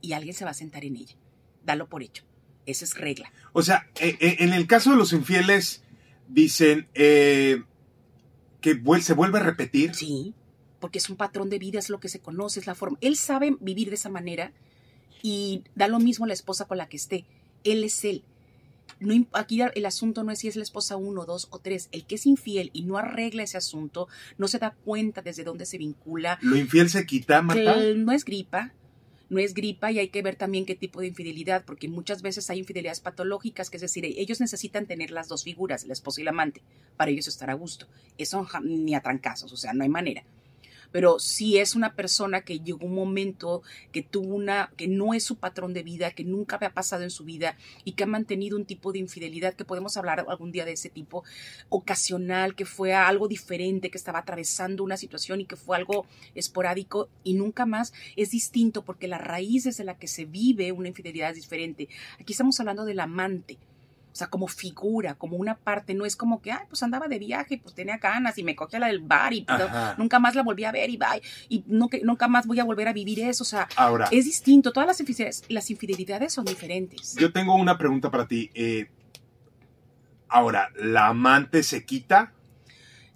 y 0.02 0.14
alguien 0.14 0.34
se 0.34 0.46
va 0.46 0.52
a 0.52 0.56
sentar 0.56 0.86
en 0.86 0.96
ella. 0.96 1.16
Dalo 1.66 1.90
por 1.90 2.04
hecho. 2.04 2.24
Esa 2.66 2.86
es 2.86 2.96
regla. 2.96 3.32
O 3.54 3.62
sea, 3.64 3.90
eh, 4.00 4.18
eh, 4.20 4.38
en 4.40 4.54
el 4.54 4.68
caso 4.68 4.92
de 4.92 4.98
los 4.98 5.12
infieles, 5.14 5.84
dicen 6.28 6.88
eh, 6.94 7.64
que 8.62 8.82
se 9.02 9.14
vuelve 9.14 9.40
a 9.40 9.44
repetir. 9.44 9.96
Sí, 9.96 10.36
porque 10.80 11.00
es 11.00 11.10
un 11.10 11.18
patrón 11.18 11.50
de 11.50 11.60
vida, 11.60 11.80
es 11.80 11.90
lo 11.90 12.00
que 12.00 12.10
se 12.10 12.20
conoce, 12.20 12.60
es 12.60 12.68
la 12.68 12.76
forma. 12.76 12.98
Él 13.02 13.18
sabe 13.18 13.56
vivir 13.60 13.90
de 13.90 13.96
esa 13.96 14.10
manera 14.10 14.54
y 15.22 15.64
da 15.76 15.88
lo 15.88 16.00
mismo 16.00 16.26
la 16.26 16.34
esposa 16.34 16.66
con 16.66 16.78
la 16.78 16.88
que 16.90 16.98
esté. 16.98 17.26
Él 17.64 17.84
es 17.84 18.04
él. 18.06 18.24
No, 19.00 19.14
aquí 19.34 19.62
el 19.62 19.86
asunto 19.86 20.24
no 20.24 20.32
es 20.32 20.40
si 20.40 20.48
es 20.48 20.56
la 20.56 20.64
esposa 20.64 20.98
uno, 20.98 21.26
dos 21.26 21.48
o 21.52 21.60
tres. 21.60 21.90
El 21.92 22.06
que 22.06 22.16
es 22.16 22.26
infiel 22.26 22.70
y 22.74 22.84
no 22.84 22.98
arregla 22.98 23.44
ese 23.44 23.58
asunto, 23.58 24.08
no 24.38 24.48
se 24.48 24.60
da 24.60 24.76
cuenta 24.84 25.22
desde 25.22 25.44
dónde 25.44 25.66
se 25.66 25.78
vincula. 25.78 26.38
Lo 26.42 26.58
infiel 26.58 26.90
se 26.90 27.06
quita, 27.06 27.42
Marta. 27.42 27.78
No 27.96 28.12
es 28.12 28.26
gripa, 28.26 28.74
no 29.30 29.40
es 29.40 29.54
gripa 29.54 29.92
y 29.92 30.00
hay 30.00 30.10
que 30.10 30.22
ver 30.22 30.36
también 30.36 30.66
qué 30.66 30.76
tipo 30.76 31.02
de 31.02 31.08
infidelidad, 31.08 31.64
porque 31.64 31.88
muchas 31.88 32.22
veces 32.22 32.50
hay 32.50 32.60
infidelidades 32.60 33.00
patológicas, 33.00 33.70
que 33.70 33.78
es 33.78 33.82
decir, 33.82 34.04
ellos 34.06 34.42
necesitan 34.42 34.86
tener 34.86 35.12
las 35.12 35.28
dos 35.28 35.44
figuras, 35.44 35.84
el 35.84 35.92
esposo 35.92 36.20
y 36.20 36.24
el 36.24 36.30
amante, 36.30 36.62
para 36.98 37.12
ellos 37.12 37.28
estar 37.28 37.50
a 37.50 37.54
gusto. 37.54 37.88
Eso 38.18 38.46
ni 38.64 38.96
a 38.96 39.02
trancazos, 39.02 39.54
o 39.54 39.58
sea, 39.58 39.74
no 39.74 39.84
hay 39.84 39.90
manera. 39.90 40.24
Pero 40.92 41.20
si 41.20 41.58
es 41.58 41.76
una 41.76 41.94
persona 41.96 42.42
que 42.42 42.60
llegó 42.60 42.86
un 42.86 42.96
momento 42.96 43.62
que 43.92 44.02
tuvo 44.02 44.36
una, 44.36 44.72
que 44.78 44.88
no 44.88 45.14
es 45.14 45.24
su 45.24 45.38
patrón 45.38 45.74
de 45.74 45.84
vida, 45.84 46.12
que 46.12 46.24
nunca 46.24 46.56
había 46.56 46.74
pasado 46.74 47.04
en 47.04 47.12
su 47.12 47.24
vida 47.24 47.58
y 47.84 47.94
que 47.94 48.04
ha 48.04 48.08
mantenido 48.08 48.58
un 48.58 48.66
tipo 48.66 48.92
de 48.92 49.00
infidelidad, 49.00 49.54
que 49.54 49.66
podemos 49.66 49.98
hablar 49.98 50.26
algún 50.28 50.52
día 50.52 50.66
de 50.66 50.74
ese 50.74 50.90
tipo, 50.90 51.24
ocasional, 51.70 52.56
que 52.56 52.66
fue 52.66 52.94
algo 52.94 53.28
diferente, 53.28 53.90
que 53.90 53.98
estaba 53.98 54.20
atravesando 54.20 54.84
una 54.84 54.98
situación 54.98 55.42
y 55.42 55.46
que 55.46 55.56
fue 55.56 55.78
algo 55.78 56.06
esporádico 56.36 57.10
y 57.24 57.34
nunca 57.34 57.66
más, 57.66 57.94
es 58.16 58.32
distinto 58.32 58.84
porque 58.84 59.08
la 59.08 59.18
raíz 59.18 59.66
desde 59.66 59.84
la 59.84 59.98
que 59.98 60.08
se 60.08 60.26
vive 60.26 60.72
una 60.72 60.88
infidelidad 60.88 61.32
es 61.32 61.36
diferente. 61.36 61.90
Aquí 62.20 62.34
estamos 62.34 62.60
hablando 62.60 62.86
del 62.86 63.00
amante. 63.00 63.58
O 64.20 64.22
sea, 64.22 64.28
como 64.28 64.50
figura, 64.50 65.16
como 65.16 65.38
una 65.38 65.56
parte, 65.56 65.94
no 65.94 66.06
es 66.06 66.18
como 66.18 66.42
que, 66.42 66.52
ay, 66.52 66.66
pues 66.68 66.84
andaba 66.84 67.08
de 67.08 67.20
viaje, 67.20 67.58
pues 67.58 67.74
tenía 67.74 68.00
ganas 68.00 68.38
y 68.38 68.44
me 68.44 68.54
cogí 68.54 68.76
a 68.76 68.80
la 68.80 68.88
del 68.88 69.00
bar 69.00 69.32
y 69.32 69.44
pues, 69.44 69.62
nunca 69.98 70.20
más 70.20 70.36
la 70.36 70.44
volví 70.44 70.66
a 70.66 70.74
ver 70.74 70.90
y 70.90 70.98
bye, 70.98 71.22
y 71.48 71.64
no, 71.68 71.88
que, 71.88 72.02
nunca 72.02 72.28
más 72.28 72.46
voy 72.46 72.60
a 72.60 72.66
volver 72.66 72.90
a 72.90 72.92
vivir 72.92 73.22
eso. 73.22 73.44
O 73.44 73.48
sea, 73.48 73.70
Ahora, 73.78 74.10
es 74.12 74.26
distinto. 74.26 74.74
Todas 74.74 74.88
las 74.88 75.00
infidelidades, 75.00 75.46
las 75.48 75.72
infidelidades 75.72 76.34
son 76.34 76.44
diferentes. 76.44 77.16
yo 77.16 77.32
tengo 77.32 77.56
una 77.56 77.78
pregunta 77.78 78.12
para 78.12 78.28
ti. 78.28 78.52
Eh, 78.54 78.90
ahora, 80.28 80.70
¿la 80.76 81.08
amante 81.08 81.64
se 81.64 81.86
quita? 81.86 82.34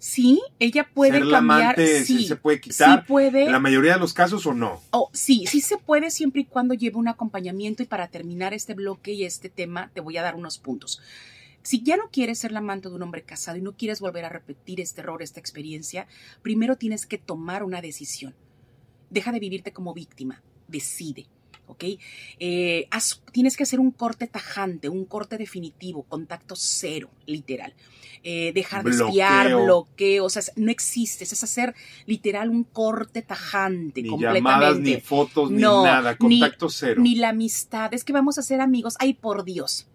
Sí, 0.06 0.42
ella 0.58 0.86
puede 0.92 1.12
¿Ser 1.12 1.24
la 1.24 1.38
cambiar. 1.38 1.62
amante 1.62 2.04
sí, 2.04 2.18
sí 2.18 2.26
se 2.26 2.36
puede 2.36 2.60
quitar? 2.60 3.00
Sí 3.00 3.06
puede. 3.08 3.46
¿En 3.46 3.52
la 3.52 3.58
mayoría 3.58 3.94
de 3.94 4.00
los 4.00 4.12
casos 4.12 4.44
o 4.44 4.52
no? 4.52 4.82
Oh, 4.90 5.08
sí, 5.14 5.46
sí 5.46 5.62
se 5.62 5.78
puede 5.78 6.10
siempre 6.10 6.42
y 6.42 6.44
cuando 6.44 6.74
lleve 6.74 6.98
un 6.98 7.08
acompañamiento 7.08 7.82
y 7.82 7.86
para 7.86 8.08
terminar 8.08 8.52
este 8.52 8.74
bloque 8.74 9.12
y 9.12 9.24
este 9.24 9.48
tema 9.48 9.90
te 9.94 10.02
voy 10.02 10.18
a 10.18 10.22
dar 10.22 10.34
unos 10.34 10.58
puntos. 10.58 11.00
Si 11.62 11.82
ya 11.82 11.96
no 11.96 12.10
quieres 12.12 12.38
ser 12.38 12.52
la 12.52 12.58
amante 12.58 12.90
de 12.90 12.96
un 12.96 13.02
hombre 13.02 13.22
casado 13.22 13.56
y 13.56 13.62
no 13.62 13.78
quieres 13.78 14.00
volver 14.00 14.26
a 14.26 14.28
repetir 14.28 14.78
este 14.78 15.00
error, 15.00 15.22
esta 15.22 15.40
experiencia, 15.40 16.06
primero 16.42 16.76
tienes 16.76 17.06
que 17.06 17.16
tomar 17.16 17.62
una 17.62 17.80
decisión. 17.80 18.34
Deja 19.08 19.32
de 19.32 19.40
vivirte 19.40 19.72
como 19.72 19.94
víctima, 19.94 20.42
decide. 20.68 21.28
¿Ok? 21.66 21.84
Eh, 22.38 22.86
haz- 22.90 23.22
tienes 23.32 23.56
que 23.56 23.62
hacer 23.62 23.80
un 23.80 23.90
corte 23.90 24.26
tajante, 24.26 24.88
un 24.88 25.04
corte 25.04 25.38
definitivo, 25.38 26.02
contacto 26.04 26.54
cero, 26.56 27.08
literal. 27.26 27.74
Eh, 28.22 28.52
dejar 28.54 28.84
de 28.84 28.90
espiar, 28.92 29.54
Bloqueo. 29.54 30.24
o 30.24 30.30
sea, 30.30 30.42
no 30.56 30.70
existes, 30.70 31.32
es 31.32 31.42
hacer 31.44 31.74
literal 32.06 32.48
un 32.48 32.64
corte 32.64 33.20
tajante 33.22 34.02
Ni 34.02 34.08
completamente. 34.08 34.48
llamadas, 34.50 34.78
ni 34.78 34.96
fotos, 35.00 35.50
No, 35.50 35.80
ni 35.80 35.84
nada. 35.90 36.12
ni- 36.20 36.40
Contacto 36.40 36.68
cero. 36.70 37.02
Ni 37.02 37.16
la 37.16 37.30
amistad, 37.30 37.92
es 37.92 38.02
que 38.04 38.12
vamos 38.14 38.38
a 38.38 38.42
ser 38.42 38.60
amigos. 38.60 38.94
Ay, 38.98 39.14
por 39.14 39.44
Dios. 39.44 39.88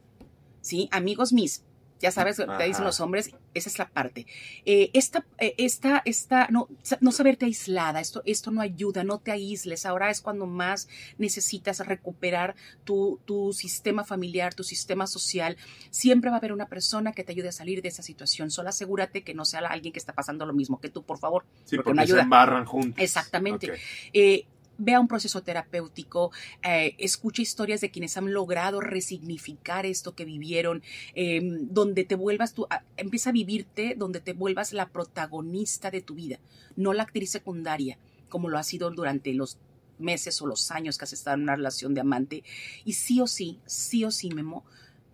¿Sí? 0.61 0.89
Amigos 0.91 1.33
mis. 1.33 1.63
Ya 1.99 2.11
sabes, 2.11 2.37
te 2.37 2.43
dicen 2.43 2.75
Ajá. 2.75 2.83
los 2.83 2.99
hombres, 3.01 3.31
esa 3.53 3.69
es 3.69 3.77
la 3.77 3.89
parte. 3.89 4.25
Eh, 4.65 4.89
esta, 4.93 5.25
eh, 5.37 5.53
esta, 5.57 6.01
esta, 6.05 6.47
no, 6.49 6.69
no 7.01 7.11
saberte 7.11 7.45
aislada, 7.45 7.99
esto, 7.99 8.21
esto 8.25 8.51
no 8.51 8.61
ayuda, 8.61 9.03
no 9.03 9.19
te 9.19 9.31
aísles. 9.31 9.85
Ahora 9.85 10.09
es 10.09 10.21
cuando 10.21 10.45
más 10.45 10.87
necesitas 11.17 11.85
recuperar 11.85 12.55
tu, 12.85 13.19
tu 13.25 13.51
sistema 13.53 14.05
familiar, 14.05 14.53
tu 14.53 14.63
sistema 14.63 15.07
social. 15.07 15.57
Siempre 15.89 16.29
va 16.29 16.37
a 16.37 16.39
haber 16.39 16.53
una 16.53 16.67
persona 16.67 17.11
que 17.11 17.23
te 17.23 17.33
ayude 17.33 17.49
a 17.49 17.53
salir 17.53 17.81
de 17.81 17.89
esa 17.89 18.01
situación. 18.01 18.49
Solo 18.49 18.69
asegúrate 18.69 19.23
que 19.23 19.33
no 19.33 19.43
sea 19.43 19.59
alguien 19.59 19.91
que 19.91 19.99
está 19.99 20.13
pasando 20.13 20.45
lo 20.45 20.53
mismo 20.53 20.79
que 20.79 20.89
tú, 20.89 21.03
por 21.03 21.19
favor. 21.19 21.45
sí, 21.65 21.75
porque 21.75 21.91
porque, 21.91 22.11
no 22.11 22.15
se 22.15 22.21
embarran 22.21 22.65
juntos. 22.65 23.03
Exactamente. 23.03 23.71
Ok. 23.71 23.77
Eh, 24.13 24.45
vea 24.79 24.99
un 24.99 25.07
proceso 25.07 25.43
terapéutico, 25.43 26.31
eh, 26.63 26.95
escucha 26.97 27.41
historias 27.41 27.81
de 27.81 27.91
quienes 27.91 28.17
han 28.17 28.33
logrado 28.33 28.81
resignificar 28.81 29.85
esto 29.85 30.15
que 30.15 30.25
vivieron, 30.25 30.81
eh, 31.13 31.41
donde 31.43 32.05
te 32.05 32.15
vuelvas 32.15 32.53
tú, 32.53 32.67
empieza 32.97 33.29
a 33.29 33.33
vivirte, 33.33 33.93
donde 33.95 34.21
te 34.21 34.33
vuelvas 34.33 34.73
la 34.73 34.89
protagonista 34.89 35.91
de 35.91 36.01
tu 36.01 36.15
vida, 36.15 36.39
no 36.75 36.93
la 36.93 37.03
actriz 37.03 37.29
secundaria, 37.29 37.99
como 38.29 38.49
lo 38.49 38.57
ha 38.57 38.63
sido 38.63 38.89
durante 38.89 39.33
los 39.33 39.57
meses 39.99 40.41
o 40.41 40.47
los 40.47 40.71
años 40.71 40.97
que 40.97 41.03
has 41.03 41.13
estado 41.13 41.35
en 41.35 41.43
una 41.43 41.55
relación 41.55 41.93
de 41.93 42.01
amante. 42.01 42.43
Y 42.85 42.93
sí 42.93 43.21
o 43.21 43.27
sí, 43.27 43.59
sí 43.65 44.05
o 44.05 44.11
sí, 44.11 44.29
Memo, 44.29 44.63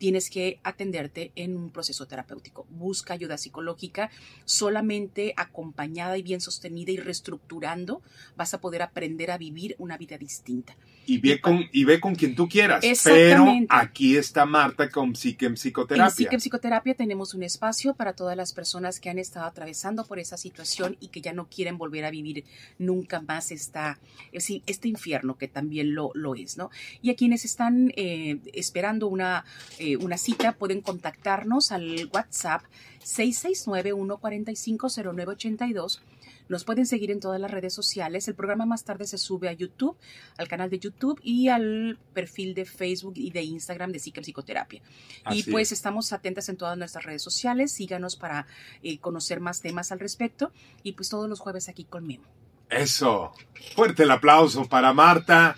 tienes 0.06 0.30
que 0.30 0.60
atenderte 0.62 1.32
en 1.36 1.58
un 1.58 1.72
proceso 1.72 2.06
terapéutico. 2.06 2.68
Busca 2.70 3.16
ayuda 3.16 3.40
psicológica, 3.40 4.12
solamente 4.44 5.34
acompañada 5.36 6.16
y 6.16 6.22
bien 6.22 6.42
sostenida 6.42 6.92
y 6.92 6.98
reestructurando 6.98 8.04
vas 8.38 8.54
a 8.54 8.62
poder 8.62 8.84
aprender 8.84 9.32
a 9.32 9.40
vivir 9.40 9.76
una 9.80 9.98
vida 9.98 10.20
distinta. 10.20 10.76
Y 11.06 11.20
ve, 11.20 11.40
con, 11.40 11.66
y 11.72 11.84
ve 11.84 12.00
con 12.00 12.16
quien 12.16 12.36
tú 12.36 12.48
quieras. 12.48 12.84
Pero 13.04 13.46
aquí 13.70 14.18
está 14.18 14.46
Marta 14.46 14.90
con 14.90 15.16
psique 15.16 15.46
en 15.46 15.52
En 15.52 15.58
psicoterapia. 15.58 16.10
Psique 16.10 16.36
en 16.36 16.42
Psicoterapia 16.42 16.96
tenemos 16.96 17.34
un 17.34 17.44
espacio 17.44 17.94
para 17.94 18.14
todas 18.14 18.36
las 18.36 18.54
personas 18.54 19.00
que 19.00 19.10
han 19.10 19.20
estado 19.20 19.46
atravesando 19.46 20.06
por 20.06 20.20
esa 20.20 20.38
situación 20.38 20.98
y 21.00 21.10
que 21.10 21.22
ya 21.22 21.34
no 21.34 21.48
quieren 21.48 21.78
volver 21.78 22.06
a 22.06 22.12
vivir 22.12 22.46
nunca 22.78 23.22
más 23.22 23.52
esta, 23.52 24.00
este 24.32 24.88
infierno 24.88 25.38
que 25.38 25.48
también 25.48 25.96
lo, 25.96 26.12
lo 26.14 26.36
es, 26.36 26.58
¿no? 26.58 26.70
Y 27.02 27.12
a 27.12 27.16
quienes 27.16 27.46
están 27.46 27.94
eh, 27.96 28.38
esperando 28.54 29.08
una, 29.08 29.46
eh, 29.80 29.98
una 29.98 30.18
cita, 30.18 30.54
pueden 30.54 30.82
contactarnos 30.82 31.72
al 31.72 32.10
WhatsApp 32.14 32.64
669-145-0982. 33.06 36.00
Nos 36.48 36.64
pueden 36.64 36.86
seguir 36.86 37.12
en 37.12 37.20
todas 37.20 37.40
las 37.40 37.52
redes 37.52 37.74
sociales. 37.74 38.28
El 38.28 38.36
programa 38.36 38.66
más 38.66 38.84
tarde 38.84 39.06
se 39.08 39.18
sube 39.18 39.50
a 39.50 39.54
YouTube, 39.54 39.98
al 40.38 40.48
canal 40.48 40.70
de 40.70 40.80
YouTube 40.80 41.20
y 41.24 41.50
al 41.50 41.98
perfil 42.14 42.54
de 42.54 42.66
Facebook 42.66 43.14
y 43.16 43.32
de 43.32 43.44
Instagram 43.44 43.92
de 43.92 44.00
Psique 44.00 44.22
Psicoterapia. 44.22 44.82
Así 45.24 45.40
y 45.40 45.44
pues 45.52 45.72
es. 45.72 45.80
estamos 45.80 46.14
atentas 46.14 46.50
en 46.50 46.58
todas 46.58 46.78
nuestras 46.78 47.06
redes 47.06 47.24
sociales. 47.24 47.72
Síganos 47.72 48.16
para 48.16 48.48
eh, 48.84 49.00
conocer 49.00 49.40
más 49.40 49.62
temas 49.62 49.92
al 49.92 50.00
respecto. 50.00 50.52
Y 50.84 50.94
pues 50.94 51.10
todos 51.10 51.30
los 51.30 51.40
jueves 51.40 51.70
aquí 51.70 51.86
con 51.86 52.06
Memo. 52.06 52.26
Eso. 52.70 53.32
Fuerte 53.76 54.04
el 54.04 54.12
aplauso 54.12 54.66
para 54.66 54.94
Marta. 54.94 55.56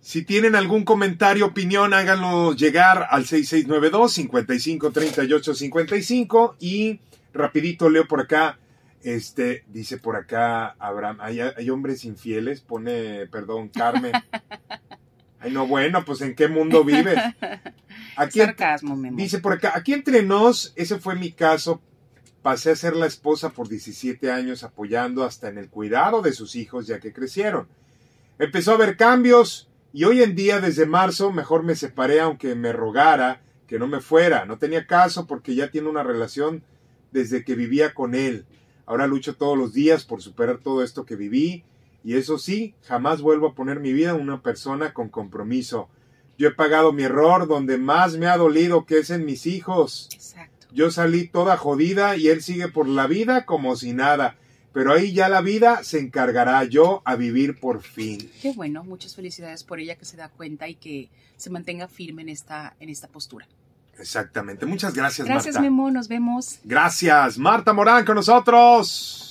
Si 0.00 0.24
tienen 0.24 0.56
algún 0.56 0.84
comentario, 0.84 1.46
opinión, 1.46 1.92
háganlo 1.92 2.54
llegar 2.54 3.06
al 3.10 3.26
6692 3.26 4.12
55 4.12 4.90
38 4.90 5.54
55 5.54 6.56
y 6.58 7.00
rapidito 7.32 7.90
leo 7.90 8.08
por 8.08 8.20
acá. 8.20 8.58
Este 9.02 9.64
dice 9.68 9.96
por 9.96 10.16
acá 10.16 10.76
Abraham, 10.78 11.18
hay, 11.20 11.40
hay 11.40 11.70
hombres 11.70 12.04
infieles, 12.04 12.60
pone, 12.60 13.26
perdón, 13.26 13.68
Carmen. 13.68 14.12
Ay, 15.42 15.52
no, 15.52 15.66
bueno, 15.66 16.04
pues 16.04 16.20
en 16.20 16.34
qué 16.34 16.48
mundo 16.48 16.84
vives. 16.84 17.18
Aquí 18.16 18.40
Sarcasmo, 18.40 18.94
Memo. 18.94 19.16
Dice 19.16 19.38
por 19.38 19.54
acá, 19.54 19.72
aquí 19.74 19.94
entre 19.94 20.22
nos, 20.22 20.74
ese 20.76 20.98
fue 20.98 21.14
mi 21.16 21.32
caso. 21.32 21.80
Pasé 22.42 22.70
a 22.70 22.76
ser 22.76 22.94
la 22.94 23.06
esposa 23.06 23.50
por 23.50 23.68
17 23.68 24.30
años 24.30 24.64
apoyando 24.64 25.24
hasta 25.24 25.48
en 25.48 25.56
el 25.56 25.70
cuidado 25.70 26.20
de 26.20 26.32
sus 26.32 26.56
hijos 26.56 26.86
ya 26.86 27.00
que 27.00 27.12
crecieron. 27.12 27.68
Empezó 28.38 28.72
a 28.72 28.74
haber 28.74 28.96
cambios 28.98 29.70
y 29.92 30.04
hoy 30.04 30.22
en 30.22 30.34
día 30.34 30.60
desde 30.60 30.86
marzo 30.86 31.32
mejor 31.32 31.62
me 31.62 31.74
separé 31.74 32.20
aunque 32.20 32.54
me 32.54 32.72
rogara 32.72 33.42
que 33.66 33.78
no 33.78 33.86
me 33.86 34.00
fuera. 34.00 34.44
No 34.44 34.58
tenía 34.58 34.86
caso 34.86 35.26
porque 35.26 35.54
ya 35.54 35.70
tiene 35.70 35.88
una 35.88 36.02
relación 36.02 36.62
desde 37.12 37.44
que 37.44 37.54
vivía 37.54 37.94
con 37.94 38.14
él. 38.14 38.44
Ahora 38.90 39.06
lucho 39.06 39.36
todos 39.36 39.56
los 39.56 39.72
días 39.72 40.04
por 40.04 40.20
superar 40.20 40.58
todo 40.58 40.82
esto 40.82 41.06
que 41.06 41.14
viví 41.14 41.62
y 42.02 42.16
eso 42.16 42.38
sí, 42.38 42.74
jamás 42.82 43.22
vuelvo 43.22 43.46
a 43.46 43.54
poner 43.54 43.78
mi 43.78 43.92
vida 43.92 44.10
en 44.10 44.20
una 44.20 44.42
persona 44.42 44.92
con 44.92 45.08
compromiso. 45.08 45.88
Yo 46.36 46.48
he 46.48 46.50
pagado 46.50 46.92
mi 46.92 47.04
error 47.04 47.46
donde 47.46 47.78
más 47.78 48.16
me 48.16 48.26
ha 48.26 48.36
dolido 48.36 48.86
que 48.86 48.98
es 48.98 49.10
en 49.10 49.24
mis 49.24 49.46
hijos. 49.46 50.08
Exacto. 50.12 50.66
Yo 50.72 50.90
salí 50.90 51.28
toda 51.28 51.56
jodida 51.56 52.16
y 52.16 52.26
él 52.26 52.42
sigue 52.42 52.66
por 52.66 52.88
la 52.88 53.06
vida 53.06 53.46
como 53.46 53.76
si 53.76 53.92
nada. 53.92 54.36
Pero 54.72 54.92
ahí 54.92 55.12
ya 55.12 55.28
la 55.28 55.40
vida 55.40 55.84
se 55.84 56.00
encargará 56.00 56.64
yo 56.64 57.02
a 57.04 57.14
vivir 57.14 57.60
por 57.60 57.82
fin. 57.82 58.28
Qué 58.42 58.54
bueno, 58.54 58.82
muchas 58.82 59.14
felicidades 59.14 59.62
por 59.62 59.78
ella 59.78 59.94
que 59.94 60.04
se 60.04 60.16
da 60.16 60.30
cuenta 60.30 60.68
y 60.68 60.74
que 60.74 61.10
se 61.36 61.48
mantenga 61.48 61.86
firme 61.86 62.22
en 62.22 62.28
esta, 62.28 62.74
en 62.80 62.88
esta 62.88 63.06
postura. 63.06 63.46
Exactamente. 64.00 64.66
Muchas 64.66 64.94
gracias, 64.94 65.26
Gracias, 65.26 65.54
Marta. 65.54 65.62
Memo, 65.62 65.90
nos 65.90 66.08
vemos. 66.08 66.58
Gracias. 66.64 67.38
Marta 67.38 67.72
Morán 67.72 68.04
con 68.04 68.16
nosotros. 68.16 69.29